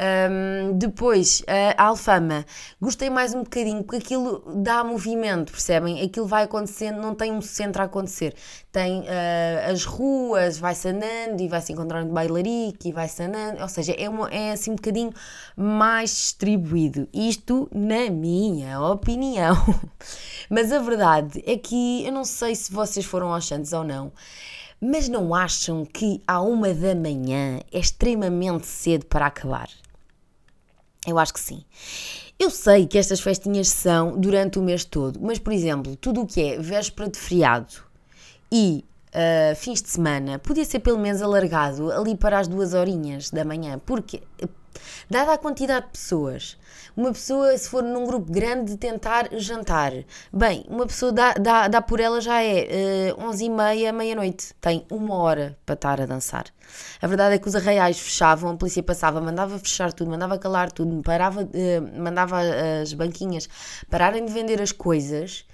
Um, 0.00 0.78
depois, 0.78 1.42
a 1.76 1.86
Alfama, 1.86 2.44
gostei 2.80 3.10
mais 3.10 3.34
um 3.34 3.42
bocadinho 3.42 3.82
porque 3.82 3.96
aquilo 3.96 4.42
dá 4.56 4.84
movimento, 4.84 5.52
percebem? 5.52 6.02
Aquilo 6.02 6.26
vai 6.26 6.44
acontecendo, 6.44 7.00
não 7.00 7.14
tem 7.14 7.32
um 7.32 7.40
centro 7.40 7.82
a 7.82 7.84
acontecer. 7.86 8.34
Tem 8.70 9.00
uh, 9.00 9.70
as 9.72 9.84
ruas, 9.84 10.58
vai-se 10.58 10.88
andando 10.88 11.40
e 11.40 11.48
vai-se 11.48 11.72
encontrando 11.72 12.12
bailarico 12.12 12.86
e 12.86 12.92
vai-se 12.92 13.22
andando, 13.22 13.60
ou 13.60 13.68
seja, 13.68 13.92
é, 13.92 14.08
uma, 14.08 14.28
é 14.28 14.52
assim 14.52 14.70
um 14.70 14.76
bocadinho 14.76 15.12
mais 15.56 16.10
distribuído. 16.10 17.08
Isto 17.12 17.68
na 17.72 18.10
minha 18.10 18.80
opinião. 18.80 19.56
Mas 20.48 20.72
a 20.72 20.78
verdade 20.78 21.42
é 21.46 21.56
que 21.56 22.06
eu 22.06 22.12
não 22.12 22.24
sei 22.24 22.54
se 22.54 22.72
vocês 22.72 23.04
foram 23.04 23.32
aos 23.32 23.46
Santos 23.46 23.72
ou 23.72 23.84
não. 23.84 24.12
Mas 24.80 25.08
não 25.08 25.34
acham 25.34 25.84
que 25.84 26.22
à 26.26 26.40
uma 26.40 26.72
da 26.72 26.94
manhã 26.94 27.60
é 27.72 27.78
extremamente 27.78 28.66
cedo 28.66 29.06
para 29.06 29.26
acabar? 29.26 29.68
Eu 31.06 31.18
acho 31.18 31.32
que 31.32 31.40
sim. 31.40 31.64
Eu 32.38 32.50
sei 32.50 32.86
que 32.86 32.98
estas 32.98 33.20
festinhas 33.20 33.68
são 33.68 34.16
durante 34.18 34.58
o 34.58 34.62
mês 34.62 34.84
todo, 34.84 35.18
mas, 35.20 35.38
por 35.38 35.52
exemplo, 35.52 35.96
tudo 35.96 36.20
o 36.20 36.26
que 36.26 36.40
é 36.40 36.58
véspera 36.58 37.08
de 37.08 37.18
feriado 37.18 37.74
e 38.52 38.84
uh, 39.08 39.56
fins 39.56 39.82
de 39.82 39.88
semana 39.88 40.38
podia 40.38 40.64
ser 40.64 40.78
pelo 40.78 40.98
menos 40.98 41.20
alargado 41.20 41.90
ali 41.90 42.16
para 42.16 42.38
as 42.38 42.46
duas 42.46 42.74
horinhas 42.74 43.30
da 43.30 43.44
manhã, 43.44 43.80
porque 43.84 44.22
Dada 45.10 45.32
a 45.32 45.38
quantidade 45.38 45.86
de 45.86 45.92
pessoas, 45.92 46.58
uma 46.96 47.12
pessoa, 47.12 47.56
se 47.56 47.68
for 47.68 47.82
num 47.82 48.04
grupo 48.04 48.30
grande, 48.30 48.76
tentar 48.76 49.28
jantar. 49.32 49.92
Bem, 50.32 50.64
uma 50.68 50.86
pessoa 50.86 51.12
dá, 51.12 51.32
dá, 51.34 51.68
dá 51.68 51.80
por 51.80 52.00
ela 52.00 52.20
já 52.20 52.42
é 52.42 53.14
uh, 53.16 53.24
11 53.24 53.44
e 53.44 53.48
meia, 53.48 53.92
meia-noite. 53.92 54.52
Tem 54.60 54.84
uma 54.90 55.14
hora 55.14 55.56
para 55.64 55.74
estar 55.74 56.00
a 56.00 56.06
dançar. 56.06 56.46
A 57.00 57.06
verdade 57.06 57.36
é 57.36 57.38
que 57.38 57.48
os 57.48 57.54
arraiais 57.54 57.98
fechavam, 57.98 58.50
a 58.50 58.56
polícia 58.56 58.82
passava, 58.82 59.20
mandava 59.20 59.58
fechar 59.58 59.92
tudo, 59.92 60.10
mandava 60.10 60.38
calar 60.38 60.72
tudo, 60.72 61.00
parava, 61.02 61.42
uh, 61.42 62.02
mandava 62.02 62.40
as 62.82 62.92
banquinhas 62.92 63.48
pararem 63.88 64.24
de 64.24 64.32
vender 64.32 64.60
as 64.60 64.72
coisas 64.72 65.46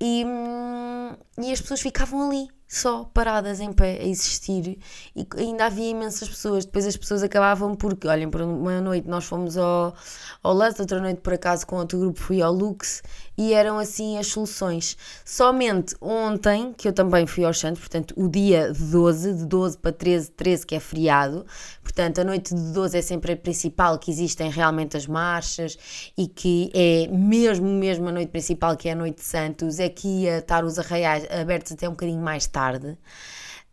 e, 0.00 0.24
hum, 0.24 1.16
e 1.38 1.52
as 1.52 1.60
pessoas 1.60 1.80
ficavam 1.80 2.28
ali 2.28 2.48
só 2.70 3.02
paradas 3.12 3.58
em 3.58 3.72
pé 3.72 3.98
a 4.00 4.06
existir 4.06 4.78
e 5.16 5.26
ainda 5.36 5.66
havia 5.66 5.90
imensas 5.90 6.28
pessoas. 6.28 6.64
Depois 6.64 6.86
as 6.86 6.96
pessoas 6.96 7.20
acabavam 7.20 7.74
porque, 7.74 8.06
olhem, 8.06 8.30
por 8.30 8.42
uma 8.42 8.80
noite 8.80 9.08
nós 9.08 9.24
fomos 9.24 9.58
ao, 9.58 9.92
ao 10.40 10.54
Lance, 10.54 10.80
outra 10.80 11.00
noite 11.00 11.20
por 11.20 11.32
acaso 11.32 11.66
com 11.66 11.76
outro 11.76 11.98
grupo 11.98 12.20
fui 12.20 12.40
ao 12.40 12.52
Lux 12.52 13.02
e 13.36 13.52
eram 13.52 13.76
assim 13.76 14.18
as 14.18 14.28
soluções. 14.28 14.96
Somente 15.24 15.96
ontem, 16.00 16.72
que 16.72 16.86
eu 16.86 16.92
também 16.92 17.26
fui 17.26 17.44
ao 17.44 17.52
Santos, 17.52 17.80
portanto 17.80 18.14
o 18.16 18.28
dia 18.28 18.72
12, 18.72 19.34
de 19.34 19.46
12 19.46 19.78
para 19.78 19.92
13, 19.92 20.30
13 20.30 20.66
que 20.66 20.76
é 20.76 20.80
feriado, 20.80 21.44
portanto 21.82 22.20
a 22.20 22.24
noite 22.24 22.54
de 22.54 22.72
12 22.72 22.96
é 22.96 23.02
sempre 23.02 23.32
a 23.32 23.36
principal, 23.36 23.98
que 23.98 24.12
existem 24.12 24.48
realmente 24.48 24.96
as 24.96 25.08
marchas 25.08 26.12
e 26.16 26.28
que 26.28 26.70
é 26.72 27.08
mesmo, 27.08 27.66
mesmo 27.66 28.08
a 28.08 28.12
noite 28.12 28.30
principal, 28.30 28.76
que 28.76 28.88
é 28.88 28.92
a 28.92 28.96
noite 28.96 29.16
de 29.16 29.24
Santos, 29.24 29.80
é 29.80 29.88
que 29.88 30.06
ia 30.06 30.38
estar 30.38 30.64
os 30.64 30.78
arraiais 30.78 31.26
abertos 31.32 31.72
até 31.72 31.88
um 31.88 31.92
bocadinho 31.92 32.20
mais 32.20 32.46
tarde 32.46 32.59
tarde. 32.60 32.98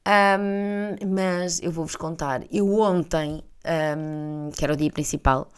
Um, 0.08 1.14
mas 1.14 1.62
eu 1.62 1.72
vou-vos 1.72 1.96
contar. 1.96 2.44
Eu 2.50 2.80
ontem, 2.80 3.44
um, 3.98 4.50
que 4.56 4.64
era 4.64 4.74
o 4.74 4.78
dia 4.78 4.92
principal, 4.92 5.50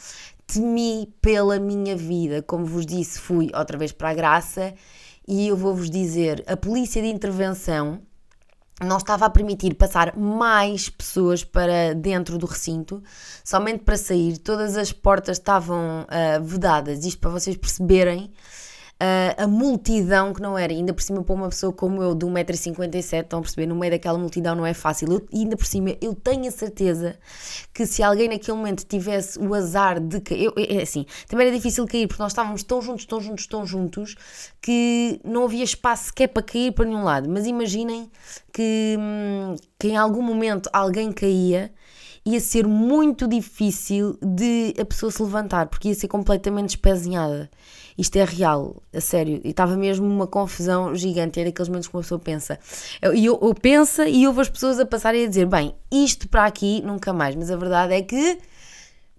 temi 0.48 1.14
pela 1.22 1.60
minha 1.60 1.96
vida. 1.96 2.42
Como 2.42 2.66
vos 2.66 2.86
disse, 2.86 3.20
fui 3.20 3.52
outra 3.54 3.78
vez 3.78 3.92
para 3.92 4.10
a 4.10 4.14
Graça 4.14 4.74
e 5.28 5.48
eu 5.48 5.56
vou-vos 5.56 5.90
dizer: 5.90 6.44
a 6.48 6.58
polícia 6.58 7.02
de 7.02 7.08
intervenção 7.08 8.02
não 8.84 8.98
estava 8.98 9.26
a 9.26 9.30
permitir 9.30 9.76
passar 9.76 10.16
mais 10.18 10.90
pessoas 10.90 11.44
para 11.44 11.94
dentro 11.94 12.38
do 12.38 12.48
recinto, 12.48 13.04
somente 13.44 13.84
para 13.84 13.98
sair. 13.98 14.38
Todas 14.40 14.78
as 14.78 14.92
portas 14.92 15.38
estavam 15.38 16.04
uh, 16.04 16.44
vedadas. 16.44 17.06
Isto 17.06 17.20
para 17.20 17.30
vocês 17.30 17.56
perceberem 17.58 18.32
a, 19.38 19.48
multidão 19.48 20.34
que 20.34 20.42
não 20.42 20.58
era. 20.58 20.74
Ainda 20.74 20.94
por 20.94 21.02
cima, 21.02 21.24
para 21.24 21.34
uma 21.34 21.50
pessoa 21.50 21.72
como 21.72 22.04
eu, 22.04 22.14
de 22.14 22.26
1,57m, 22.26 23.24
estão 23.24 23.40
a 23.40 23.42
perceber, 23.42 23.66
no 23.66 23.76
meio 23.76 23.92
daquela 23.92 24.18
multidão 24.18 24.56
não 24.56 24.66
é 24.66 24.74
fácil. 24.74 25.12
Eu, 25.12 25.28
ainda 25.34 25.56
por 25.56 25.66
cima, 25.66 25.96
eu 26.02 26.14
tenho 26.14 26.48
a 26.48 26.52
certeza 26.52 27.18
que 27.74 27.86
se 27.86 28.04
alguém 28.04 28.28
naquele 28.28 28.58
momento 28.58 28.84
tivesse 28.84 29.40
o 29.40 29.54
azar 29.54 30.00
de 30.00 30.20
cair. 30.20 30.52
É 30.58 30.82
assim, 30.82 31.06
também 31.28 31.48
era 31.48 31.56
difícil 31.56 31.86
cair, 31.88 32.08
porque 32.08 32.22
nós 32.22 32.34
estávamos 32.34 32.64
tão 32.64 32.82
juntos, 32.82 33.06
tão 33.06 33.22
juntos, 33.22 33.48
tão 33.48 33.66
juntos, 33.66 34.16
que 34.62 35.22
não 35.24 35.46
havia 35.46 35.64
espaço 35.64 36.06
sequer 36.06 36.28
para 36.28 36.44
cair 36.44 36.74
para 36.74 36.86
nenhum 36.86 37.04
lado. 37.04 37.30
Mas 37.30 37.46
imaginem 37.46 38.12
que, 38.52 38.98
hum, 39.00 39.56
que 39.80 39.88
em 39.88 39.98
algum 39.98 40.22
momento 40.22 40.70
alguém 40.74 41.12
caía 41.12 41.72
ia 42.26 42.40
ser 42.40 42.68
muito 42.68 43.28
difícil 43.28 44.18
de 44.22 44.74
a 44.80 44.86
pessoa 44.86 45.12
se 45.12 45.22
levantar, 45.24 45.68
porque 45.68 45.90
ia 45.90 45.96
ser 45.96 46.08
completamente 46.08 46.72
espezinhada. 46.72 47.50
Isto 48.00 48.16
é 48.16 48.24
real, 48.24 48.82
a 48.94 49.02
sério. 49.02 49.42
E 49.44 49.50
estava 49.50 49.76
mesmo 49.76 50.08
uma 50.08 50.26
confusão 50.26 50.96
gigante. 50.96 51.42
É 51.42 51.44
daqueles 51.44 51.68
momentos 51.68 51.90
que 51.90 51.96
uma 51.98 52.02
pessoa 52.02 52.18
pensa. 52.18 52.58
E 53.14 53.26
eu, 53.26 53.38
eu 53.42 53.54
penso 53.54 54.04
e 54.04 54.26
ouvo 54.26 54.40
as 54.40 54.48
pessoas 54.50 54.80
a 54.80 54.86
passarem 54.86 55.26
a 55.26 55.28
dizer: 55.28 55.46
bem, 55.46 55.76
isto 55.92 56.30
para 56.30 56.46
aqui 56.46 56.82
nunca 56.82 57.12
mais. 57.12 57.36
Mas 57.36 57.52
a 57.52 57.58
verdade 57.58 57.94
é 57.94 58.02
que 58.02 58.40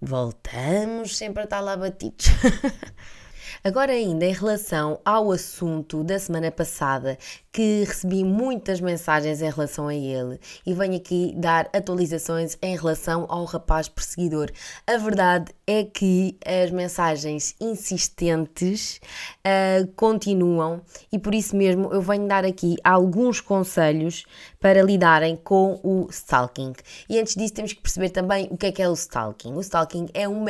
voltamos 0.01 1.15
sempre 1.15 1.41
a 1.41 1.43
estar 1.43 1.59
lá 1.59 1.77
batidos. 1.77 2.25
Agora, 3.63 3.91
ainda 3.91 4.25
em 4.25 4.33
relação 4.33 4.99
ao 5.05 5.31
assunto 5.31 6.03
da 6.03 6.17
semana 6.17 6.49
passada, 6.49 7.15
que 7.51 7.83
recebi 7.83 8.23
muitas 8.23 8.81
mensagens 8.81 9.39
em 9.39 9.51
relação 9.51 9.87
a 9.87 9.93
ele 9.93 10.39
e 10.65 10.73
venho 10.73 10.95
aqui 10.95 11.31
dar 11.37 11.69
atualizações 11.71 12.57
em 12.59 12.75
relação 12.75 13.27
ao 13.29 13.45
rapaz 13.45 13.87
perseguidor. 13.87 14.49
A 14.87 14.97
verdade 14.97 15.53
é 15.67 15.83
que 15.83 16.35
as 16.43 16.71
mensagens 16.71 17.53
insistentes 17.61 18.99
uh, 19.45 19.85
continuam 19.95 20.81
e 21.11 21.19
por 21.19 21.35
isso 21.35 21.55
mesmo 21.55 21.93
eu 21.93 22.01
venho 22.01 22.27
dar 22.27 22.43
aqui 22.43 22.77
alguns 22.83 23.39
conselhos 23.39 24.25
para 24.59 24.81
lidarem 24.81 25.35
com 25.35 25.79
o 25.83 26.07
stalking. 26.09 26.73
E 27.07 27.19
antes 27.19 27.35
disso, 27.35 27.53
temos 27.53 27.73
que 27.73 27.81
perceber 27.81 28.09
também 28.09 28.47
o 28.49 28.57
que 28.57 28.65
é 28.65 28.71
que 28.71 28.81
é 28.81 28.89
o 28.89 28.93
stalking. 28.93 29.53
O 29.53 29.61
stalking 29.61 30.07
é 30.15 30.27
uma, 30.27 30.49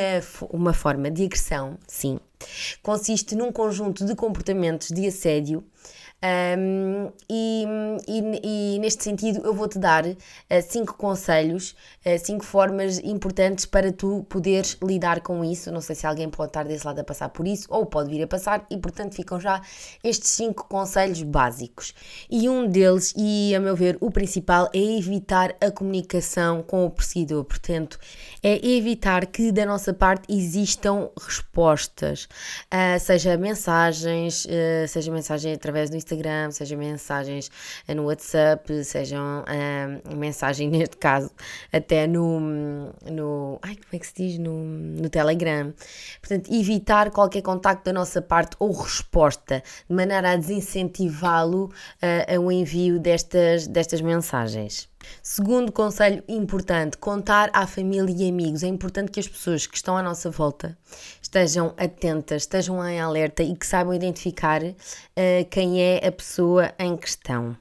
uma 0.49 0.71
forma 0.71 1.11
de 1.11 1.25
agressão, 1.25 1.77
sim 1.85 2.17
consiste 2.81 3.35
num 3.35 3.51
conjunto 3.51 4.05
de 4.05 4.15
comportamentos 4.15 4.89
de 4.89 5.07
assédio 5.07 5.63
um, 6.23 7.11
e, 7.27 7.65
e, 8.07 8.75
e, 8.75 8.79
neste 8.79 9.03
sentido 9.03 9.41
eu 9.43 9.55
vou-te 9.55 9.79
dar 9.79 10.05
uh, 10.05 10.15
cinco 10.61 10.93
conselhos, 10.93 11.75
uh, 12.05 12.23
cinco 12.23 12.45
formas 12.45 12.99
importantes 12.99 13.65
para 13.65 13.91
tu 13.91 14.23
poderes 14.29 14.77
lidar 14.83 15.21
com 15.21 15.43
isso. 15.43 15.71
Não 15.71 15.81
sei 15.81 15.95
se 15.95 16.05
alguém 16.05 16.29
pode 16.29 16.49
estar 16.49 16.63
desse 16.63 16.85
lado 16.85 16.99
a 16.99 17.03
passar 17.03 17.29
por 17.29 17.47
isso 17.47 17.65
ou 17.69 17.87
pode 17.87 18.11
vir 18.11 18.21
a 18.21 18.27
passar, 18.27 18.63
e 18.69 18.77
portanto 18.77 19.15
ficam 19.15 19.39
já 19.39 19.61
estes 20.03 20.29
cinco 20.29 20.67
conselhos 20.67 21.23
básicos. 21.23 21.95
E 22.29 22.47
um 22.47 22.67
deles, 22.67 23.15
e 23.17 23.55
a 23.55 23.59
meu 23.59 23.75
ver 23.75 23.97
o 23.99 24.11
principal, 24.11 24.69
é 24.75 24.97
evitar 24.97 25.55
a 25.59 25.71
comunicação 25.71 26.61
com 26.61 26.85
o 26.85 26.89
perseguidor. 26.91 27.43
Portanto, 27.45 27.97
é 28.43 28.63
evitar 28.63 29.25
que 29.25 29.51
da 29.51 29.65
nossa 29.65 29.91
parte 29.91 30.31
existam 30.31 31.09
respostas, 31.19 32.25
uh, 32.71 32.99
seja 32.99 33.35
mensagens, 33.37 34.45
seja 34.87 35.11
mensagem 35.11 35.53
através 35.53 35.89
do 35.89 35.95
Instagram 35.95 36.10
Instagram, 36.11 36.51
sejam 36.51 36.77
mensagens 36.77 37.49
eh, 37.87 37.93
no 37.93 38.03
WhatsApp, 38.03 38.83
sejam 38.83 39.43
uh, 39.43 40.15
mensagem, 40.15 40.69
neste 40.71 40.97
caso, 40.97 41.31
até 41.71 42.07
no, 42.07 42.39
no. 43.09 43.59
Ai, 43.61 43.75
como 43.75 43.87
é 43.93 43.99
que 43.99 44.07
se 44.07 44.13
diz? 44.15 44.37
No, 44.37 44.53
no 44.53 45.09
Telegram. 45.09 45.73
Portanto, 46.19 46.53
evitar 46.53 47.11
qualquer 47.11 47.41
contacto 47.41 47.85
da 47.85 47.93
nossa 47.93 48.21
parte 48.21 48.55
ou 48.59 48.71
resposta, 48.71 49.63
de 49.89 49.95
maneira 49.95 50.31
a 50.31 50.35
desincentivá-lo 50.35 51.65
uh, 51.65 52.35
ao 52.35 52.51
envio 52.51 52.99
destas, 52.99 53.67
destas 53.67 54.01
mensagens. 54.01 54.91
Segundo 55.21 55.71
conselho 55.71 56.23
importante, 56.27 56.97
contar 56.97 57.49
à 57.53 57.65
família 57.67 58.13
e 58.25 58.29
amigos. 58.29 58.63
É 58.63 58.67
importante 58.67 59.11
que 59.11 59.19
as 59.19 59.27
pessoas 59.27 59.65
que 59.65 59.75
estão 59.75 59.97
à 59.97 60.03
nossa 60.03 60.29
volta 60.29 60.77
estejam 61.21 61.73
atentas, 61.77 62.43
estejam 62.43 62.85
em 62.87 62.99
alerta 62.99 63.43
e 63.43 63.55
que 63.55 63.65
saibam 63.65 63.93
identificar 63.93 64.61
uh, 64.63 64.75
quem 65.49 65.81
é 65.81 66.05
a 66.05 66.11
pessoa 66.11 66.73
em 66.79 66.95
questão. 66.97 67.55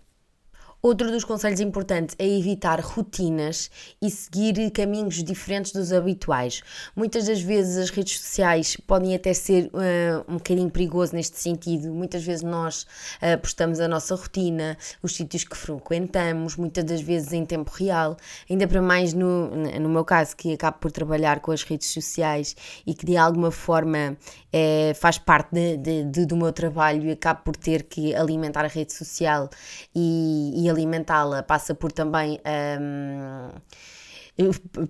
Outro 0.83 1.11
dos 1.11 1.25
conselhos 1.25 1.61
importantes 1.61 2.17
é 2.19 2.27
evitar 2.27 2.81
rotinas 2.81 3.71
e 4.01 4.09
seguir 4.09 4.71
caminhos 4.71 5.23
diferentes 5.23 5.73
dos 5.73 5.93
habituais. 5.93 6.63
Muitas 6.97 7.27
das 7.27 7.43
vezes 7.43 7.77
as 7.77 7.91
redes 7.91 8.19
sociais 8.19 8.79
podem 8.87 9.15
até 9.15 9.35
ser 9.35 9.67
uh, 9.67 10.25
um 10.27 10.39
bocadinho 10.39 10.71
perigoso 10.71 11.15
neste 11.15 11.39
sentido. 11.39 11.93
Muitas 11.93 12.25
vezes 12.25 12.43
nós 12.43 12.85
uh, 13.21 13.39
postamos 13.43 13.79
a 13.79 13.87
nossa 13.87 14.15
rotina, 14.15 14.79
os 15.03 15.15
sítios 15.15 15.45
que 15.45 15.55
frequentamos, 15.55 16.57
muitas 16.57 16.83
das 16.83 17.03
vezes 17.03 17.35
em 17.35 17.45
tempo 17.45 17.71
real. 17.71 18.17
Ainda 18.49 18.67
para 18.67 18.81
mais 18.81 19.13
no, 19.13 19.51
no 19.51 19.89
meu 19.91 20.05
caso, 20.05 20.35
que 20.35 20.55
acabo 20.55 20.79
por 20.79 20.91
trabalhar 20.91 21.41
com 21.41 21.53
as 21.53 21.63
redes 21.63 21.89
sociais 21.89 22.57
e 22.87 22.95
que 22.95 23.05
de 23.05 23.19
alguma 23.19 23.51
forma 23.51 24.17
é, 24.51 24.95
faz 24.95 25.19
parte 25.19 25.51
de, 25.53 25.77
de, 25.77 26.05
de, 26.05 26.25
do 26.25 26.37
meu 26.37 26.55
trabalho 26.55 27.07
e 27.07 27.13
acabo 27.13 27.43
por 27.45 27.55
ter 27.55 27.83
que 27.83 28.15
alimentar 28.15 28.65
a 28.65 28.69
rede 28.69 28.95
social 28.95 29.51
e, 29.95 30.65
e 30.65 30.70
alimentá-la 30.71 31.43
passa 31.43 31.75
por 31.75 31.93
também. 31.93 32.41
Um, 32.81 33.51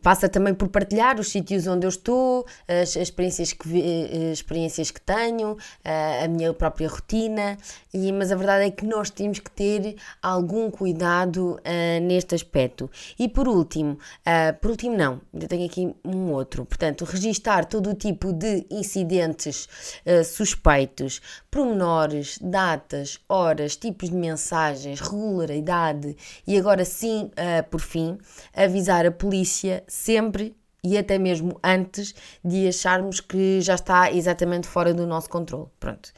passa 0.03 0.29
também 0.29 0.55
por 0.55 0.69
partilhar 0.69 1.19
os 1.19 1.29
sítios 1.29 1.67
onde 1.67 1.87
eu 1.87 1.89
estou, 1.89 2.47
as, 2.69 2.97
as 2.97 2.97
experiências, 2.97 3.53
que, 3.53 3.69
as 3.69 3.75
eh, 3.75 4.33
experiências 4.33 4.91
que 4.91 5.01
tenho, 5.01 5.57
a, 5.85 6.25
a 6.25 6.29
minha 6.29 6.53
própria 6.53 6.89
rotina, 6.89 7.57
e, 7.93 8.13
mas 8.13 8.31
a 8.31 8.37
verdade 8.37 8.67
é 8.67 8.71
que 8.71 8.87
nós 8.87 9.11
temos 9.11 9.39
que 9.39 9.51
ter 9.51 9.97
algum 10.23 10.71
cuidado 10.71 11.57
uh, 11.59 12.01
neste 12.03 12.35
aspecto. 12.35 12.91
E 13.19 13.29
por 13.29 13.49
último, 13.49 13.93
uh, 13.93 14.59
por 14.61 14.71
último 14.71 14.97
não, 14.97 15.21
ainda 15.33 15.47
tenho 15.49 15.67
aqui 15.67 15.95
um 16.05 16.33
outro, 16.33 16.65
portanto, 16.65 17.05
registar 17.05 17.65
todo 17.65 17.91
o 17.91 17.95
tipo 17.95 18.33
de 18.33 18.67
incidentes 18.71 19.69
uh, 20.07 20.25
suspeitos, 20.25 21.21
promenores, 21.51 22.39
datas, 22.41 23.19
horas, 23.29 23.77
tipos 23.77 24.11
de 24.11 24.17
mensagens, 24.17 25.01
regularidade 25.01 26.17
e 26.47 26.57
agora 26.57 26.85
sim, 26.85 27.31
por 27.71 27.81
fim, 27.81 28.19
avisar 28.55 29.05
a 29.05 29.11
polícia 29.11 29.40
sempre 29.45 30.55
e 30.83 30.97
até 30.97 31.19
mesmo 31.19 31.59
antes 31.63 32.15
de 32.45 32.67
acharmos 32.67 33.21
que 33.21 33.61
já 33.61 33.75
está 33.75 34.11
exatamente 34.11 34.67
fora 34.67 34.95
do 34.95 35.07
nosso 35.07 35.29
controle. 35.29 35.69
Pronto. 35.79 36.11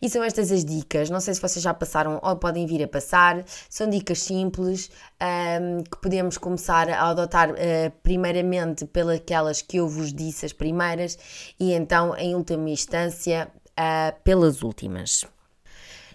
E 0.00 0.10
são 0.10 0.22
estas 0.22 0.52
as 0.52 0.64
dicas. 0.64 1.10
Não 1.10 1.20
sei 1.20 1.34
se 1.34 1.40
vocês 1.40 1.62
já 1.62 1.72
passaram 1.72 2.20
ou 2.22 2.36
podem 2.36 2.66
vir 2.66 2.82
a 2.82 2.88
passar. 2.88 3.44
São 3.68 3.88
dicas 3.88 4.20
simples 4.22 4.90
um, 5.20 5.82
que 5.82 5.98
podemos 6.00 6.38
começar 6.38 6.88
a 6.90 7.10
adotar 7.10 7.50
uh, 7.50 7.54
primeiramente 8.02 8.84
pelas 8.86 9.62
que 9.62 9.78
eu 9.78 9.88
vos 9.88 10.12
disse, 10.12 10.46
as 10.46 10.52
primeiras, 10.52 11.18
e 11.58 11.72
então, 11.72 12.16
em 12.16 12.34
última 12.34 12.68
instância, 12.70 13.48
uh, 13.78 14.22
pelas 14.22 14.62
últimas. 14.62 15.24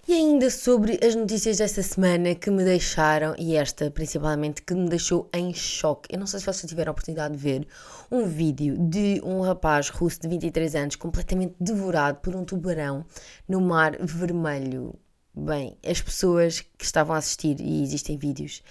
E 0.08 0.14
ainda 0.14 0.50
sobre 0.50 1.00
as 1.06 1.14
notícias 1.14 1.60
desta 1.60 1.84
semana 1.84 2.34
que 2.34 2.50
me 2.50 2.64
deixaram, 2.64 3.36
e 3.38 3.56
esta 3.56 3.92
principalmente, 3.92 4.64
que 4.64 4.74
me 4.74 4.90
deixou 4.90 5.30
em 5.32 5.54
choque. 5.54 6.12
Eu 6.12 6.20
não 6.20 6.26
sei 6.26 6.40
se 6.40 6.46
vocês 6.46 6.68
tiveram 6.68 6.90
a 6.90 6.94
oportunidade 6.94 7.36
de 7.36 7.40
ver 7.40 7.68
um 8.12 8.26
vídeo 8.26 8.76
de 8.80 9.22
um 9.24 9.42
rapaz 9.42 9.90
russo 9.90 10.20
de 10.20 10.28
23 10.28 10.74
anos 10.74 10.96
completamente 10.96 11.54
devorado 11.60 12.18
por 12.20 12.36
um 12.36 12.44
tubarão 12.44 13.06
no 13.48 13.62
mar 13.62 13.96
vermelho. 14.00 14.96
Bem, 15.34 15.78
as 15.86 16.02
pessoas 16.02 16.60
que 16.60 16.84
estavam 16.84 17.16
a 17.16 17.20
assistir, 17.20 17.56
e 17.62 17.82
existem 17.82 18.18
vídeos, 18.18 18.62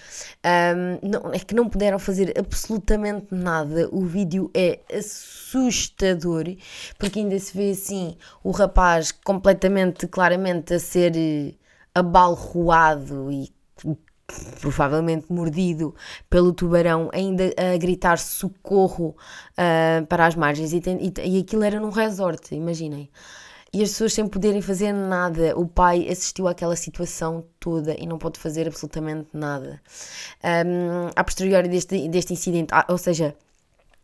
um, 0.45 1.09
não, 1.09 1.33
é 1.33 1.39
que 1.39 1.55
não 1.55 1.67
puderam 1.67 1.99
fazer 1.99 2.39
absolutamente 2.39 3.29
nada. 3.35 3.89
O 3.91 4.05
vídeo 4.05 4.51
é 4.55 4.79
assustador, 4.95 6.45
porque 6.99 7.21
ainda 7.21 7.39
se 7.39 7.57
vê 7.57 7.71
assim 7.71 8.15
o 8.45 8.51
rapaz 8.51 9.11
completamente, 9.11 10.07
claramente 10.07 10.75
a 10.75 10.79
ser 10.79 11.17
eh, 11.17 11.55
abalroado 11.95 13.33
e 13.33 13.51
provavelmente 14.61 15.33
mordido 15.33 15.95
pelo 16.29 16.53
tubarão, 16.53 17.09
ainda 17.15 17.55
a 17.57 17.79
gritar 17.79 18.19
socorro 18.19 19.17
uh, 19.53 20.07
para 20.07 20.27
as 20.27 20.35
margens. 20.35 20.75
E, 20.75 20.81
tem, 20.83 20.99
e, 21.07 21.39
e 21.39 21.41
aquilo 21.41 21.65
era 21.65 21.81
num 21.81 21.91
resort, 21.91 22.55
imaginem 22.55 23.09
e 23.73 23.83
as 23.83 23.91
pessoas 23.91 24.13
sem 24.13 24.27
poderem 24.27 24.61
fazer 24.61 24.93
nada. 24.93 25.57
O 25.59 25.67
pai 25.67 26.09
assistiu 26.09 26.49
àquela 26.49 26.75
situação 26.77 27.45
toda 27.59 27.95
e 27.99 28.07
não 28.07 28.19
pode 28.19 28.39
fazer 28.39 28.67
absolutamente 28.67 29.29
nada. 29.33 29.81
Um, 30.45 31.11
a 31.15 31.23
posteriori 31.25 31.69
deste, 31.69 32.09
deste 32.09 32.33
incidente, 32.33 32.73
ou 32.89 32.99
seja, 32.99 33.35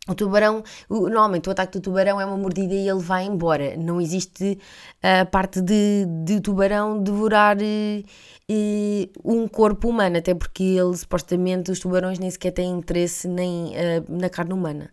O 0.09 0.15
tubarão, 0.15 0.63
normalmente 0.89 1.49
o 1.49 1.53
ataque 1.53 1.79
do 1.79 1.81
tubarão 1.83 2.21
é 2.21 2.25
uma 2.25 2.37
mordida 2.37 2.73
e 2.75 2.89
ele 2.89 3.01
vai 3.01 3.25
embora. 3.25 3.77
Não 3.77 4.01
existe 4.01 4.57
a 5.03 5.25
parte 5.25 5.61
de, 5.61 6.07
de 6.25 6.41
tubarão 6.41 7.03
devorar 7.03 7.57
eh, 7.61 8.05
eh, 8.49 9.09
um 9.25 9.49
corpo 9.49 9.89
humano, 9.89 10.19
até 10.19 10.33
porque 10.33 10.63
ele 10.63 10.97
supostamente 10.97 11.73
os 11.73 11.81
tubarões 11.81 12.21
nem 12.21 12.31
sequer 12.31 12.53
têm 12.53 12.71
interesse 12.71 13.27
nem 13.27 13.71
uh, 13.71 14.05
na 14.09 14.31
carne 14.31 14.53
humana. 14.53 14.91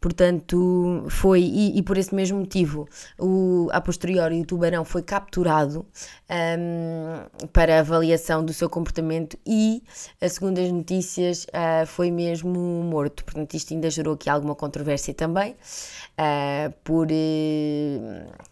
Portanto, 0.00 1.04
foi, 1.08 1.40
e, 1.40 1.78
e, 1.78 1.82
por 1.82 1.96
esse 1.96 2.14
mesmo 2.14 2.38
motivo, 2.38 2.86
o, 3.18 3.68
a 3.72 3.80
posteriori 3.80 4.40
o 4.40 4.44
tubarão 4.44 4.84
foi 4.84 5.02
capturado 5.02 5.80
um, 5.80 6.34
ehm, 6.34 7.48
para 7.52 7.80
avaliação 7.80 8.44
do 8.44 8.52
seu 8.52 8.68
comportamento 8.68 9.38
e, 9.46 9.82
segundo 10.28 10.58
as 10.58 10.70
notícias, 10.70 11.44
uh, 11.44 11.86
foi 11.86 12.10
mesmo 12.10 12.58
morto. 12.58 13.24
Portanto, 13.24 13.54
isto 13.54 13.72
ainda 13.72 13.90
gerou 13.90 14.14
aqui 14.14 14.28
alguma 14.28 14.49
controvérsia 14.56 15.14
também, 15.14 15.52
uh, 15.52 16.72
por, 16.84 17.06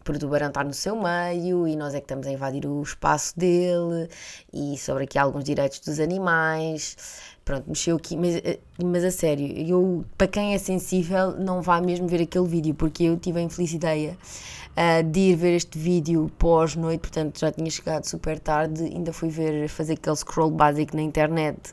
por 0.04 0.16
o 0.16 0.18
tubarão 0.18 0.48
estar 0.48 0.64
no 0.64 0.74
seu 0.74 0.96
meio 0.96 1.66
e 1.66 1.76
nós 1.76 1.94
é 1.94 2.00
que 2.00 2.04
estamos 2.04 2.26
a 2.26 2.30
invadir 2.30 2.66
o 2.66 2.82
espaço 2.82 3.38
dele 3.38 4.08
e 4.52 4.76
sobre 4.78 5.04
aqui 5.04 5.18
alguns 5.18 5.44
direitos 5.44 5.80
dos 5.80 6.00
animais. 6.00 6.96
Pronto, 7.48 7.66
mexeu 7.66 7.96
aqui, 7.96 8.14
mas, 8.14 8.36
eh, 8.36 8.58
mas 8.84 9.02
a 9.02 9.10
sério, 9.10 9.46
eu, 9.56 10.04
para 10.18 10.26
quem 10.28 10.52
é 10.52 10.58
sensível, 10.58 11.30
não 11.38 11.62
vai 11.62 11.80
mesmo 11.80 12.06
ver 12.06 12.20
aquele 12.20 12.46
vídeo, 12.46 12.74
porque 12.74 13.04
eu 13.04 13.16
tive 13.16 13.38
a 13.38 13.42
infeliz 13.42 13.72
ideia 13.72 14.18
uh, 14.76 15.02
de 15.02 15.18
ir 15.18 15.34
ver 15.34 15.54
este 15.54 15.78
vídeo 15.78 16.30
pós-noite, 16.38 17.00
portanto 17.00 17.40
já 17.40 17.50
tinha 17.50 17.70
chegado 17.70 18.04
super 18.04 18.38
tarde, 18.38 18.84
ainda 18.84 19.14
fui 19.14 19.30
ver, 19.30 19.66
fazer 19.70 19.94
aquele 19.94 20.16
scroll 20.16 20.50
básico 20.50 20.94
na 20.94 21.00
internet 21.00 21.72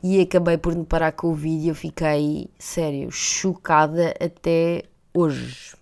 e 0.00 0.20
acabei 0.20 0.58
por 0.58 0.76
me 0.76 0.84
parar 0.84 1.10
com 1.10 1.32
o 1.32 1.34
vídeo. 1.34 1.74
Fiquei, 1.74 2.48
sério, 2.56 3.10
chocada 3.10 4.14
até 4.20 4.84
hoje. 5.12 5.74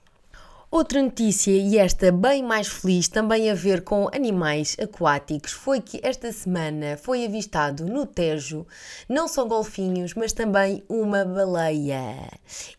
Outra 0.76 1.00
notícia, 1.00 1.52
e 1.52 1.78
esta 1.78 2.10
bem 2.10 2.42
mais 2.42 2.66
feliz, 2.66 3.06
também 3.06 3.48
a 3.48 3.54
ver 3.54 3.84
com 3.84 4.08
animais 4.12 4.76
aquáticos, 4.82 5.52
foi 5.52 5.80
que 5.80 6.00
esta 6.02 6.32
semana 6.32 6.96
foi 6.96 7.24
avistado 7.24 7.86
no 7.86 8.04
Tejo 8.04 8.66
não 9.08 9.28
só 9.28 9.44
golfinhos, 9.44 10.14
mas 10.14 10.32
também 10.32 10.82
uma 10.88 11.24
baleia. 11.24 12.28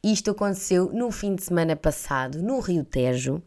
Isto 0.03 0.31
aconteceu 0.31 0.91
no 0.91 1.09
fim 1.09 1.35
de 1.35 1.43
semana 1.45 1.73
passado, 1.73 2.43
no 2.43 2.59
Rio 2.59 2.83
Tejo. 2.83 3.41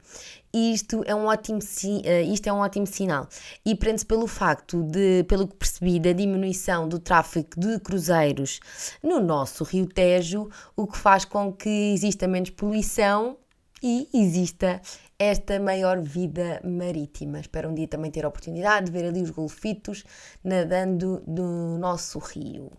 Isto 0.50 1.02
é 1.04 1.14
um 1.14 1.26
ótimo, 1.26 1.58
eh, 2.04 2.22
isto 2.22 2.46
é 2.46 2.52
um 2.52 2.60
ótimo 2.60 2.86
sinal 2.86 3.28
e 3.66 3.74
prende-se 3.74 4.06
pelo 4.06 4.26
facto 4.26 4.82
de, 4.82 5.24
pelo 5.24 5.46
que 5.46 5.56
percebi, 5.56 6.00
da 6.00 6.14
diminuição 6.14 6.88
do 6.88 6.98
tráfego 6.98 7.50
de 7.54 7.78
cruzeiros 7.80 8.60
no 9.02 9.20
nosso 9.20 9.62
Rio 9.62 9.84
Tejo, 9.84 10.48
o 10.74 10.86
que 10.86 10.96
faz 10.96 11.26
com 11.26 11.52
que 11.52 11.92
exista 11.92 12.26
menos 12.26 12.48
poluição 12.48 13.36
e 13.82 14.08
exista 14.12 14.80
esta 15.18 15.58
maior 15.58 16.00
vida 16.00 16.60
marítima. 16.64 17.40
Espero 17.40 17.68
um 17.68 17.74
dia 17.74 17.88
também 17.88 18.10
ter 18.10 18.24
a 18.24 18.28
oportunidade 18.28 18.86
de 18.86 18.92
ver 18.92 19.06
ali 19.06 19.22
os 19.22 19.30
golfitos 19.30 20.04
nadando 20.42 21.22
no 21.26 21.78
nosso 21.78 22.18
rio. 22.18 22.70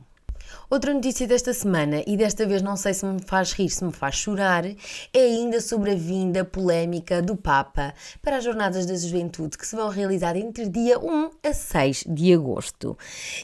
Outra 0.69 0.93
notícia 0.93 1.25
desta 1.25 1.53
semana, 1.53 2.03
e 2.05 2.15
desta 2.15 2.45
vez 2.45 2.61
não 2.61 2.75
sei 2.75 2.93
se 2.93 3.05
me 3.05 3.19
faz 3.21 3.53
rir, 3.53 3.69
se 3.69 3.83
me 3.83 3.91
faz 3.91 4.15
chorar, 4.15 4.65
é 4.65 5.19
ainda 5.19 5.59
sobre 5.61 5.91
a 5.91 5.95
vinda 5.95 6.45
polémica 6.45 7.21
do 7.21 7.35
Papa 7.35 7.93
para 8.21 8.37
as 8.37 8.43
Jornadas 8.43 8.85
da 8.85 8.95
Juventude 8.95 9.57
que 9.57 9.65
se 9.65 9.75
vão 9.75 9.89
realizar 9.89 10.35
entre 10.35 10.69
dia 10.69 10.99
1 10.99 11.31
a 11.43 11.53
6 11.53 12.05
de 12.07 12.33
agosto. 12.33 12.97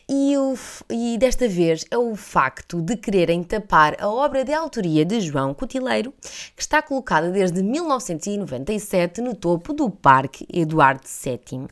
E, 0.08 0.38
o, 0.38 0.56
e 0.90 1.18
desta 1.18 1.48
vez 1.48 1.86
é 1.90 1.98
o 1.98 2.16
facto 2.16 2.82
de 2.82 2.96
quererem 2.96 3.44
tapar 3.44 3.96
a 4.00 4.08
obra 4.08 4.46
de 4.46 4.54
autoria 4.54 5.04
de 5.04 5.20
João 5.20 5.54
Cotileiro, 5.54 6.14
que 6.56 6.62
está 6.62 6.82
colocada 6.82 7.32
desde 7.32 7.64
1997 7.64 9.22
no 9.22 9.34
topo 9.34 9.74
do 9.74 9.90
Parque 9.90 10.46
Eduardo 10.54 11.08
VII 11.08 11.68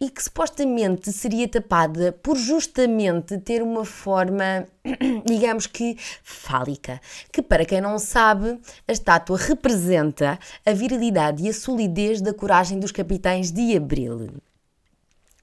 e 0.00 0.08
que 0.08 0.22
supostamente 0.22 1.12
seria 1.12 1.48
tapada 1.48 2.12
por 2.22 2.36
justamente 2.36 3.38
ter 3.38 3.62
uma 3.62 3.84
forma 3.84 4.63
digamos 5.24 5.66
que 5.66 5.96
fálica, 6.22 7.00
que 7.32 7.42
para 7.42 7.64
quem 7.64 7.80
não 7.80 7.98
sabe, 7.98 8.58
a 8.86 8.92
estátua 8.92 9.38
representa 9.38 10.38
a 10.64 10.72
virilidade 10.72 11.42
e 11.42 11.48
a 11.48 11.54
solidez 11.54 12.20
da 12.20 12.34
coragem 12.34 12.78
dos 12.78 12.92
capitães 12.92 13.50
de 13.50 13.76
Abril. 13.76 14.30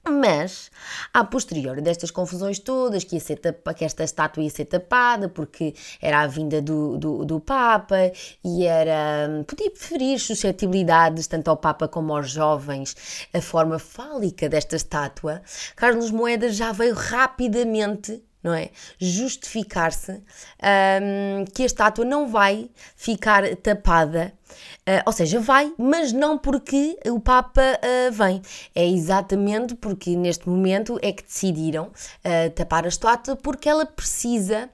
Mas, 0.04 0.68
a 1.14 1.22
posteriori 1.22 1.80
destas 1.80 2.10
confusões 2.10 2.58
todas, 2.58 3.04
que, 3.04 3.14
ia 3.14 3.20
ser 3.20 3.38
tapa, 3.38 3.72
que 3.72 3.84
esta 3.84 4.02
estátua 4.02 4.42
ia 4.42 4.50
ser 4.50 4.64
tapada 4.64 5.28
porque 5.28 5.74
era 6.00 6.22
a 6.22 6.26
vinda 6.26 6.60
do, 6.60 6.98
do, 6.98 7.24
do 7.24 7.38
Papa 7.38 8.10
e 8.44 8.66
era. 8.66 9.44
podia 9.46 9.70
preferir 9.70 10.18
suscetibilidades 10.18 11.28
tanto 11.28 11.48
ao 11.48 11.56
Papa 11.56 11.86
como 11.86 12.16
aos 12.16 12.32
jovens, 12.32 12.96
a 13.32 13.40
forma 13.40 13.78
fálica 13.78 14.48
desta 14.48 14.74
estátua, 14.74 15.40
Carlos 15.76 16.10
Moedas 16.10 16.56
já 16.56 16.72
veio 16.72 16.94
rapidamente 16.94 18.20
não 18.42 18.52
é? 18.52 18.70
Justificar-se 18.98 20.12
um, 20.12 21.44
que 21.54 21.62
a 21.62 21.66
estátua 21.66 22.04
não 22.04 22.28
vai 22.28 22.70
ficar 22.96 23.56
tapada, 23.56 24.32
uh, 24.50 25.02
ou 25.06 25.12
seja, 25.12 25.38
vai, 25.38 25.72
mas 25.78 26.12
não 26.12 26.36
porque 26.36 26.98
o 27.06 27.20
Papa 27.20 27.62
uh, 27.62 28.12
vem. 28.12 28.42
É 28.74 28.86
exatamente 28.86 29.74
porque 29.74 30.16
neste 30.16 30.48
momento 30.48 30.98
é 31.02 31.12
que 31.12 31.22
decidiram 31.22 31.86
uh, 31.86 32.50
tapar 32.54 32.84
a 32.84 32.88
estátua 32.88 33.36
porque 33.36 33.68
ela 33.68 33.86
precisa 33.86 34.68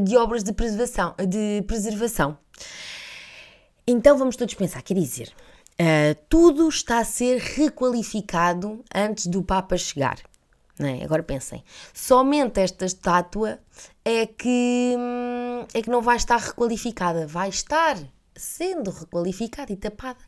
de 0.00 0.16
obras 0.16 0.42
de 0.42 0.52
preservação, 0.52 1.14
de 1.28 1.62
preservação. 1.64 2.36
Então 3.86 4.18
vamos 4.18 4.34
todos 4.34 4.52
pensar, 4.54 4.82
quer 4.82 4.94
dizer, 4.94 5.32
tudo 6.28 6.68
está 6.68 6.98
a 6.98 7.04
ser 7.04 7.38
requalificado 7.38 8.84
antes 8.92 9.28
do 9.28 9.44
Papa 9.44 9.76
chegar. 9.76 10.18
É? 10.78 11.04
Agora 11.04 11.22
pensem, 11.22 11.62
somente 11.92 12.60
esta 12.60 12.84
estátua 12.84 13.60
é 14.04 14.26
que, 14.26 14.96
hum, 14.98 15.64
é 15.72 15.80
que 15.80 15.88
não 15.88 16.02
vai 16.02 16.16
estar 16.16 16.36
requalificada, 16.36 17.28
vai 17.28 17.48
estar 17.48 17.96
sendo 18.36 18.90
requalificada 18.90 19.72
e 19.72 19.76
tapada 19.76 20.18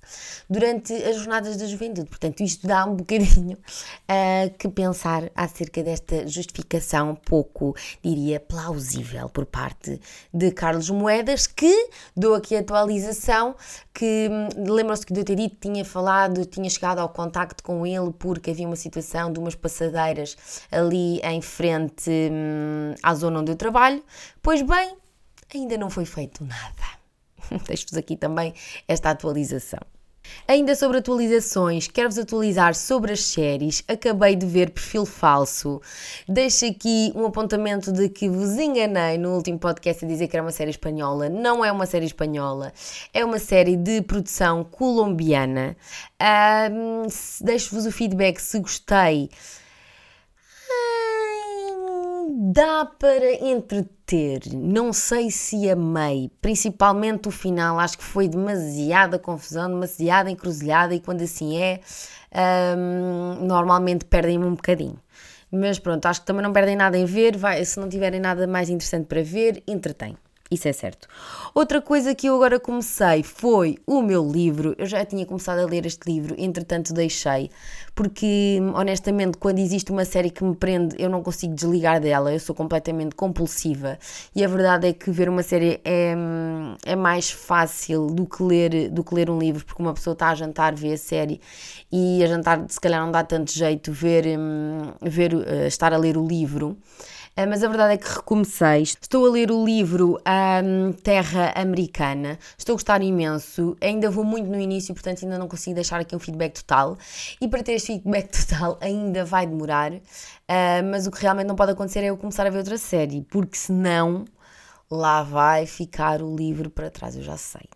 durante 0.48 0.92
as 0.92 1.16
jornadas 1.16 1.56
da 1.56 1.66
juventude. 1.66 2.08
Portanto, 2.08 2.40
isto 2.42 2.66
dá 2.66 2.84
um 2.84 2.94
bocadinho 2.94 3.56
uh, 3.56 4.56
que 4.58 4.68
pensar 4.68 5.30
acerca 5.34 5.82
desta 5.82 6.26
justificação 6.26 7.14
pouco, 7.14 7.74
diria, 8.02 8.38
plausível 8.38 9.28
por 9.28 9.46
parte 9.46 10.00
de 10.32 10.50
Carlos 10.52 10.90
Moedas, 10.90 11.46
que 11.46 11.90
dou 12.16 12.34
aqui 12.34 12.56
a 12.56 12.60
atualização, 12.60 13.56
que 13.92 14.28
hum, 14.30 14.72
lembram-se 14.72 15.04
que 15.04 15.12
eu 15.12 15.24
ter 15.24 15.36
dito, 15.36 15.56
tinha 15.60 15.84
falado, 15.84 16.44
tinha 16.44 16.68
chegado 16.68 16.98
ao 16.98 17.08
contacto 17.08 17.62
com 17.62 17.86
ele 17.86 18.12
porque 18.18 18.50
havia 18.50 18.66
uma 18.66 18.76
situação 18.76 19.32
de 19.32 19.38
umas 19.38 19.54
passadeiras 19.54 20.36
ali 20.70 21.20
em 21.20 21.40
frente 21.40 22.10
hum, 22.10 22.94
à 23.02 23.14
zona 23.14 23.40
onde 23.40 23.52
eu 23.52 23.56
trabalho. 23.56 24.02
Pois 24.42 24.62
bem, 24.62 24.96
ainda 25.54 25.76
não 25.76 25.90
foi 25.90 26.04
feito 26.04 26.44
nada. 26.44 27.05
Deixo-vos 27.66 27.96
aqui 27.96 28.16
também 28.16 28.54
esta 28.88 29.10
atualização. 29.10 29.80
Ainda 30.48 30.74
sobre 30.74 30.98
atualizações, 30.98 31.88
quero-vos 31.88 32.18
atualizar 32.18 32.74
sobre 32.74 33.12
as 33.12 33.24
séries. 33.24 33.82
Acabei 33.88 34.36
de 34.36 34.46
ver 34.46 34.70
Perfil 34.70 35.04
Falso. 35.04 35.80
Deixo 36.28 36.66
aqui 36.66 37.12
um 37.14 37.26
apontamento 37.26 37.92
de 37.92 38.08
que 38.08 38.28
vos 38.28 38.56
enganei 38.56 39.18
no 39.18 39.34
último 39.34 39.58
podcast 39.58 40.04
a 40.04 40.08
dizer 40.08 40.28
que 40.28 40.36
era 40.36 40.44
uma 40.44 40.52
série 40.52 40.70
espanhola. 40.70 41.28
Não 41.28 41.64
é 41.64 41.72
uma 41.72 41.86
série 41.86 42.06
espanhola, 42.06 42.72
é 43.12 43.24
uma 43.24 43.38
série 43.38 43.76
de 43.76 44.02
produção 44.02 44.64
colombiana. 44.64 45.76
Um, 46.20 47.06
Deixo-vos 47.40 47.86
o 47.86 47.92
feedback 47.92 48.38
se 48.38 48.58
gostei 48.60 49.30
dá 52.52 52.84
para 52.84 53.32
entreter. 53.34 54.40
Não 54.52 54.92
sei 54.92 55.30
se 55.30 55.68
amei, 55.68 56.30
principalmente 56.40 57.28
o 57.28 57.30
final. 57.30 57.78
Acho 57.78 57.98
que 57.98 58.04
foi 58.04 58.28
demasiada 58.28 59.18
confusão, 59.18 59.68
demasiada 59.68 60.30
encruzilhada, 60.30 60.94
e 60.94 61.00
quando 61.00 61.22
assim 61.22 61.60
é, 61.60 61.80
um, 62.76 63.46
normalmente 63.46 64.04
perdem-me 64.04 64.44
um 64.44 64.54
bocadinho. 64.54 64.98
Mas 65.50 65.78
pronto, 65.78 66.06
acho 66.06 66.20
que 66.20 66.26
também 66.26 66.42
não 66.42 66.52
perdem 66.52 66.76
nada 66.76 66.98
em 66.98 67.04
ver. 67.04 67.36
Vai, 67.36 67.64
se 67.64 67.78
não 67.78 67.88
tiverem 67.88 68.20
nada 68.20 68.46
mais 68.46 68.68
interessante 68.68 69.06
para 69.06 69.22
ver, 69.22 69.62
entretém. 69.66 70.16
Isso 70.48 70.68
é 70.68 70.72
certo. 70.72 71.08
Outra 71.52 71.82
coisa 71.82 72.14
que 72.14 72.28
eu 72.28 72.36
agora 72.36 72.60
comecei 72.60 73.24
foi 73.24 73.78
o 73.84 74.00
meu 74.00 74.24
livro. 74.24 74.76
Eu 74.78 74.86
já 74.86 75.04
tinha 75.04 75.26
começado 75.26 75.58
a 75.58 75.66
ler 75.66 75.84
este 75.86 76.08
livro, 76.08 76.36
entretanto 76.38 76.94
deixei, 76.94 77.50
porque 77.96 78.60
honestamente, 78.74 79.38
quando 79.38 79.58
existe 79.58 79.90
uma 79.90 80.04
série 80.04 80.30
que 80.30 80.44
me 80.44 80.54
prende, 80.54 80.94
eu 81.00 81.10
não 81.10 81.20
consigo 81.20 81.52
desligar 81.52 82.00
dela, 82.00 82.32
eu 82.32 82.38
sou 82.38 82.54
completamente 82.54 83.16
compulsiva. 83.16 83.98
E 84.36 84.44
a 84.44 84.48
verdade 84.48 84.86
é 84.86 84.92
que 84.92 85.10
ver 85.10 85.28
uma 85.28 85.42
série 85.42 85.80
é, 85.84 86.14
é 86.84 86.94
mais 86.94 87.28
fácil 87.28 88.06
do 88.06 88.24
que, 88.24 88.40
ler, 88.44 88.88
do 88.90 89.02
que 89.02 89.14
ler 89.16 89.28
um 89.28 89.38
livro, 89.40 89.64
porque 89.64 89.82
uma 89.82 89.94
pessoa 89.94 90.12
está 90.12 90.28
a 90.28 90.34
jantar, 90.36 90.76
vê 90.76 90.92
a 90.92 90.98
série 90.98 91.40
e 91.90 92.22
a 92.22 92.26
jantar 92.28 92.64
se 92.68 92.80
calhar 92.80 93.04
não 93.04 93.10
dá 93.10 93.24
tanto 93.24 93.50
jeito 93.50 93.90
ver, 93.90 94.38
hum, 94.38 94.92
ver 95.02 95.34
uh, 95.34 95.66
estar 95.66 95.92
a 95.92 95.96
ler 95.96 96.16
o 96.16 96.24
livro. 96.24 96.76
Uh, 97.38 97.46
mas 97.46 97.62
a 97.62 97.68
verdade 97.68 97.94
é 97.94 97.96
que 97.98 98.08
recomecei. 98.08 98.80
Estou 98.82 99.26
a 99.26 99.30
ler 99.30 99.50
o 99.50 99.62
livro 99.62 100.18
um, 100.64 100.92
Terra 100.92 101.52
Americana. 101.54 102.38
Estou 102.56 102.72
a 102.72 102.76
gostar 102.76 103.02
imenso. 103.02 103.76
Ainda 103.78 104.10
vou 104.10 104.24
muito 104.24 104.48
no 104.48 104.58
início, 104.58 104.94
portanto 104.94 105.22
ainda 105.22 105.38
não 105.38 105.46
consigo 105.46 105.74
deixar 105.74 106.00
aqui 106.00 106.16
um 106.16 106.18
feedback 106.18 106.54
total. 106.54 106.96
E 107.38 107.46
para 107.46 107.62
ter 107.62 107.72
este 107.72 107.88
feedback 107.88 108.30
total 108.46 108.78
ainda 108.80 109.24
vai 109.24 109.46
demorar. 109.46 109.92
Uh, 109.92 110.00
mas 110.90 111.06
o 111.06 111.10
que 111.10 111.20
realmente 111.20 111.46
não 111.46 111.56
pode 111.56 111.72
acontecer 111.72 112.00
é 112.00 112.06
eu 112.06 112.16
começar 112.16 112.46
a 112.46 112.50
ver 112.50 112.58
outra 112.58 112.78
série, 112.78 113.20
porque 113.22 113.56
senão 113.56 114.24
lá 114.90 115.22
vai 115.22 115.66
ficar 115.66 116.22
o 116.22 116.34
livro 116.34 116.70
para 116.70 116.90
trás, 116.90 117.16
eu 117.16 117.22
já 117.22 117.36
sei. 117.36 117.68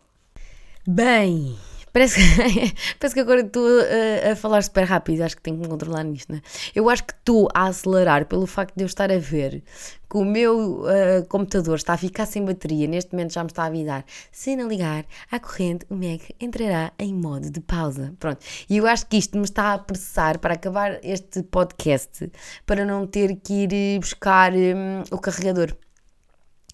Bem, 0.87 1.59
Parece 1.92 2.16
que, 2.16 2.74
parece 2.98 3.14
que 3.14 3.20
agora 3.20 3.40
estou 3.40 3.66
a, 3.66 4.33
a, 4.33 4.37
falar 4.37 4.62
super 4.62 4.85
rápido, 4.85 5.22
acho 5.22 5.37
que 5.37 5.42
tenho 5.42 5.57
que 5.57 5.62
me 5.62 5.68
controlar 5.68 6.05
nisto, 6.05 6.33
né? 6.33 6.40
Eu 6.74 6.88
acho 6.88 7.05
que 7.05 7.12
estou 7.12 7.48
a 7.55 7.66
acelerar 7.66 8.26
pelo 8.26 8.46
facto 8.46 8.74
de 8.76 8.85
eu 8.85 8.87
estar 8.87 9.11
a 9.11 9.18
ver 9.18 9.62
que 10.11 10.16
o 10.16 10.24
meu 10.24 10.83
uh, 10.83 11.24
computador 11.29 11.76
está 11.76 11.92
a 11.92 11.96
ficar 11.96 12.26
sem 12.26 12.44
bateria, 12.44 12.88
neste 12.88 13.12
momento 13.12 13.33
já 13.33 13.44
me 13.44 13.50
está 13.50 13.62
a 13.62 13.66
avisar. 13.66 14.05
Se 14.33 14.57
não 14.57 14.68
ligar 14.68 15.05
à 15.31 15.38
corrente, 15.38 15.87
o 15.88 15.94
Mac 15.94 16.22
entrará 16.40 16.92
em 16.98 17.14
modo 17.14 17.48
de 17.48 17.61
pausa. 17.61 18.12
Pronto. 18.18 18.44
E 18.68 18.76
eu 18.76 18.87
acho 18.87 19.07
que 19.07 19.16
isto 19.16 19.38
me 19.38 19.44
está 19.44 19.66
a 19.66 19.74
apressar 19.74 20.38
para 20.38 20.55
acabar 20.55 20.98
este 21.05 21.42
podcast, 21.44 22.31
para 22.66 22.85
não 22.85 23.07
ter 23.07 23.37
que 23.37 23.64
ir 23.64 24.00
buscar 24.00 24.53
um, 24.53 25.03
o 25.12 25.18
carregador 25.18 25.76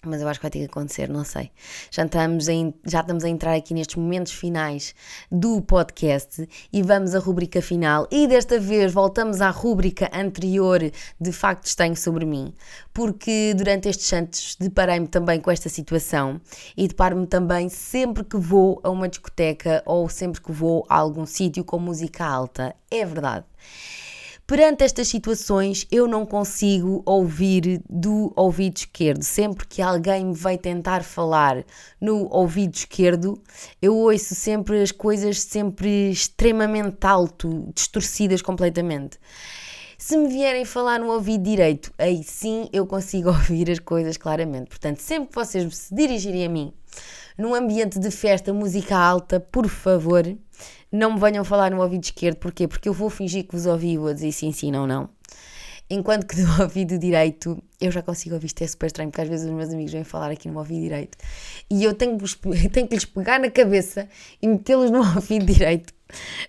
mas 0.05 0.21
eu 0.21 0.27
acho 0.27 0.39
que 0.39 0.43
vai 0.43 0.51
ter 0.51 0.59
que 0.59 0.65
acontecer, 0.65 1.09
não 1.09 1.23
sei. 1.23 1.51
Já 1.91 2.05
estamos, 2.05 2.47
em, 2.47 2.73
já 2.85 3.01
estamos 3.01 3.23
a 3.23 3.29
entrar 3.29 3.53
aqui 3.53 3.73
nestes 3.73 3.95
momentos 3.95 4.33
finais 4.33 4.93
do 5.31 5.61
podcast 5.61 6.47
e 6.71 6.81
vamos 6.81 7.15
à 7.15 7.19
rubrica 7.19 7.61
final. 7.61 8.07
E 8.11 8.27
desta 8.27 8.59
vez 8.59 8.93
voltamos 8.93 9.41
à 9.41 9.49
rubrica 9.49 10.09
anterior 10.13 10.79
de 11.19 11.31
factos 11.31 11.75
tenho 11.75 11.95
sobre 11.95 12.25
mim, 12.25 12.53
porque 12.93 13.53
durante 13.55 13.89
estes 13.89 14.07
santos 14.07 14.55
deparei-me 14.59 15.07
também 15.07 15.39
com 15.39 15.51
esta 15.51 15.69
situação 15.69 16.39
e 16.75 16.87
deparo-me 16.87 17.27
também 17.27 17.69
sempre 17.69 18.23
que 18.23 18.37
vou 18.37 18.79
a 18.83 18.89
uma 18.89 19.07
discoteca 19.07 19.83
ou 19.85 20.09
sempre 20.09 20.41
que 20.41 20.51
vou 20.51 20.85
a 20.89 20.95
algum 20.95 21.25
sítio 21.25 21.63
com 21.63 21.79
música 21.79 22.25
alta. 22.25 22.75
É 22.89 23.05
verdade. 23.05 23.45
Perante 24.47 24.85
estas 24.85 25.09
situações, 25.09 25.85
eu 25.91 26.07
não 26.07 26.25
consigo 26.25 27.03
ouvir 27.05 27.81
do 27.89 28.31
ouvido 28.33 28.77
esquerdo. 28.77 29.21
Sempre 29.21 29.67
que 29.67 29.81
alguém 29.81 30.27
me 30.27 30.33
vai 30.33 30.57
tentar 30.57 31.03
falar 31.03 31.65
no 31.99 32.33
ouvido 32.33 32.73
esquerdo, 32.73 33.43
eu 33.81 33.93
ouço 33.93 34.33
sempre 34.35 34.81
as 34.81 34.89
coisas 34.89 35.41
sempre 35.41 36.09
extremamente 36.09 37.05
alto, 37.05 37.69
distorcidas 37.75 38.41
completamente. 38.41 39.19
Se 39.97 40.15
me 40.15 40.29
vierem 40.29 40.63
falar 40.63 41.01
no 41.01 41.11
ouvido 41.11 41.43
direito, 41.43 41.91
aí 41.97 42.23
sim 42.23 42.69
eu 42.71 42.87
consigo 42.87 43.27
ouvir 43.27 43.69
as 43.69 43.79
coisas 43.79 44.15
claramente. 44.15 44.69
Portanto, 44.69 44.99
sempre 44.99 45.27
que 45.27 45.35
vocês 45.35 45.75
se 45.75 45.93
dirigirem 45.93 46.45
a 46.45 46.49
mim 46.49 46.73
num 47.37 47.53
ambiente 47.53 47.99
de 47.99 48.09
festa, 48.09 48.51
música 48.51 48.97
alta, 48.97 49.39
por 49.39 49.67
favor, 49.67 50.25
não 50.91 51.13
me 51.13 51.19
venham 51.19 51.43
falar 51.43 51.71
no 51.71 51.81
ouvido 51.81 52.03
esquerdo, 52.03 52.37
porquê? 52.37 52.67
Porque 52.67 52.89
eu 52.89 52.93
vou 52.93 53.09
fingir 53.09 53.45
que 53.45 53.55
vos 53.55 53.65
ouvi 53.65 53.91
e 53.91 53.97
vou 53.97 54.13
dizer 54.13 54.31
sim, 54.31 54.51
sim, 54.51 54.71
não, 54.71 54.87
não. 54.87 55.09
Enquanto 55.89 56.25
que 56.25 56.35
do 56.35 56.49
ouvido 56.61 56.97
direito, 56.97 57.61
eu 57.79 57.91
já 57.91 58.01
consigo 58.01 58.35
ouvir, 58.35 58.47
isto 58.47 58.63
é 58.63 58.67
super 58.67 58.87
estranho, 58.87 59.09
porque 59.09 59.21
às 59.21 59.29
vezes 59.29 59.45
os 59.45 59.53
meus 59.53 59.69
amigos 59.69 59.91
vêm 59.91 60.03
falar 60.03 60.31
aqui 60.31 60.49
no 60.49 60.57
ouvido 60.57 60.81
direito 60.81 61.17
e 61.69 61.83
eu 61.83 61.93
tenho 61.93 62.17
tenho 62.71 62.87
que 62.87 62.95
lhes 62.95 63.05
pegar 63.05 63.39
na 63.39 63.49
cabeça 63.49 64.09
e 64.41 64.47
metê-los 64.47 64.91
no 64.91 64.99
ouvido 65.15 65.45
direito 65.45 65.93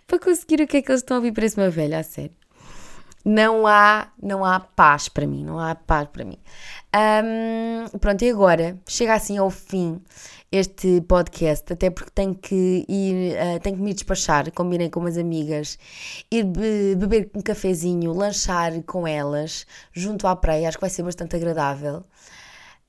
para 0.06 0.18
conseguir 0.18 0.62
o 0.62 0.66
que 0.66 0.78
é 0.78 0.82
que 0.82 0.90
eles 0.90 1.02
estão 1.02 1.16
a 1.16 1.20
ouvir. 1.20 1.32
Parece 1.32 1.56
uma 1.56 1.70
velha, 1.70 1.98
a 1.98 2.02
sério. 2.02 2.32
Não 3.24 3.66
há, 3.66 4.08
não 4.22 4.44
há 4.44 4.58
paz 4.58 5.08
para 5.08 5.26
mim, 5.26 5.44
não 5.44 5.58
há 5.58 5.74
paz 5.74 6.08
para 6.10 6.24
mim. 6.24 6.38
Um, 6.94 7.98
pronto, 7.98 8.22
e 8.24 8.30
agora 8.30 8.78
chega 8.88 9.12
assim 9.12 9.36
ao 9.36 9.50
fim 9.50 10.00
este 10.50 11.00
podcast, 11.02 11.72
até 11.72 11.90
porque 11.90 12.10
tenho 12.10 12.34
que 12.34 12.84
ir, 12.88 13.34
uh, 13.34 13.60
tenho 13.60 13.76
que 13.76 13.82
me 13.82 13.92
despachar, 13.92 14.50
combinei 14.52 14.88
com 14.88 15.00
umas 15.00 15.18
amigas, 15.18 15.78
ir 16.30 16.44
be 16.44 16.94
beber 16.96 17.30
um 17.34 17.40
cafezinho, 17.42 18.12
lanchar 18.12 18.82
com 18.82 19.06
elas, 19.06 19.66
junto 19.92 20.26
à 20.26 20.34
praia, 20.34 20.68
acho 20.68 20.78
que 20.78 20.82
vai 20.82 20.90
ser 20.90 21.02
bastante 21.02 21.36
agradável. 21.36 22.04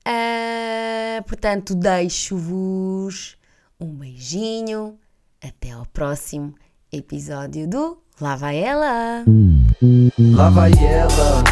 Uh, 0.06 1.22
portanto, 1.26 1.74
deixo-vos 1.74 3.36
um 3.78 3.94
beijinho, 3.94 4.98
até 5.42 5.72
ao 5.72 5.86
próximo 5.86 6.54
episódio 6.92 7.68
do 7.68 7.98
Lá 8.20 8.36
vai 8.36 8.58
ela! 8.58 9.24
Lá 10.36 10.50
vai 10.50 10.70
ela, 10.72 11.42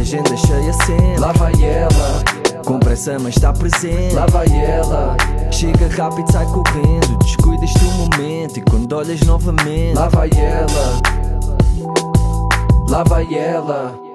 agenda 0.00 0.34
cheia 0.38 0.72
sempre. 0.72 1.20
Lá 1.20 1.32
vai 1.32 1.52
ela, 1.62 2.62
com 2.64 2.80
pressa 2.80 3.18
mas 3.18 3.36
está 3.36 3.52
presente. 3.52 4.14
Lá 4.14 4.24
vai 4.24 4.46
ela, 4.48 5.14
chega 5.50 5.88
rápido, 5.88 6.30
sai 6.30 6.46
correndo. 6.46 7.18
Descuidas 7.18 7.72
do 7.74 7.90
momento 7.92 8.58
e 8.58 8.62
quando 8.62 8.92
olhas 8.92 9.20
novamente. 9.22 9.94
Lá 9.94 10.08
vai 10.08 10.30
ela, 10.34 11.00
lá 12.88 13.02
vai 13.04 13.34
ela. 13.34 14.07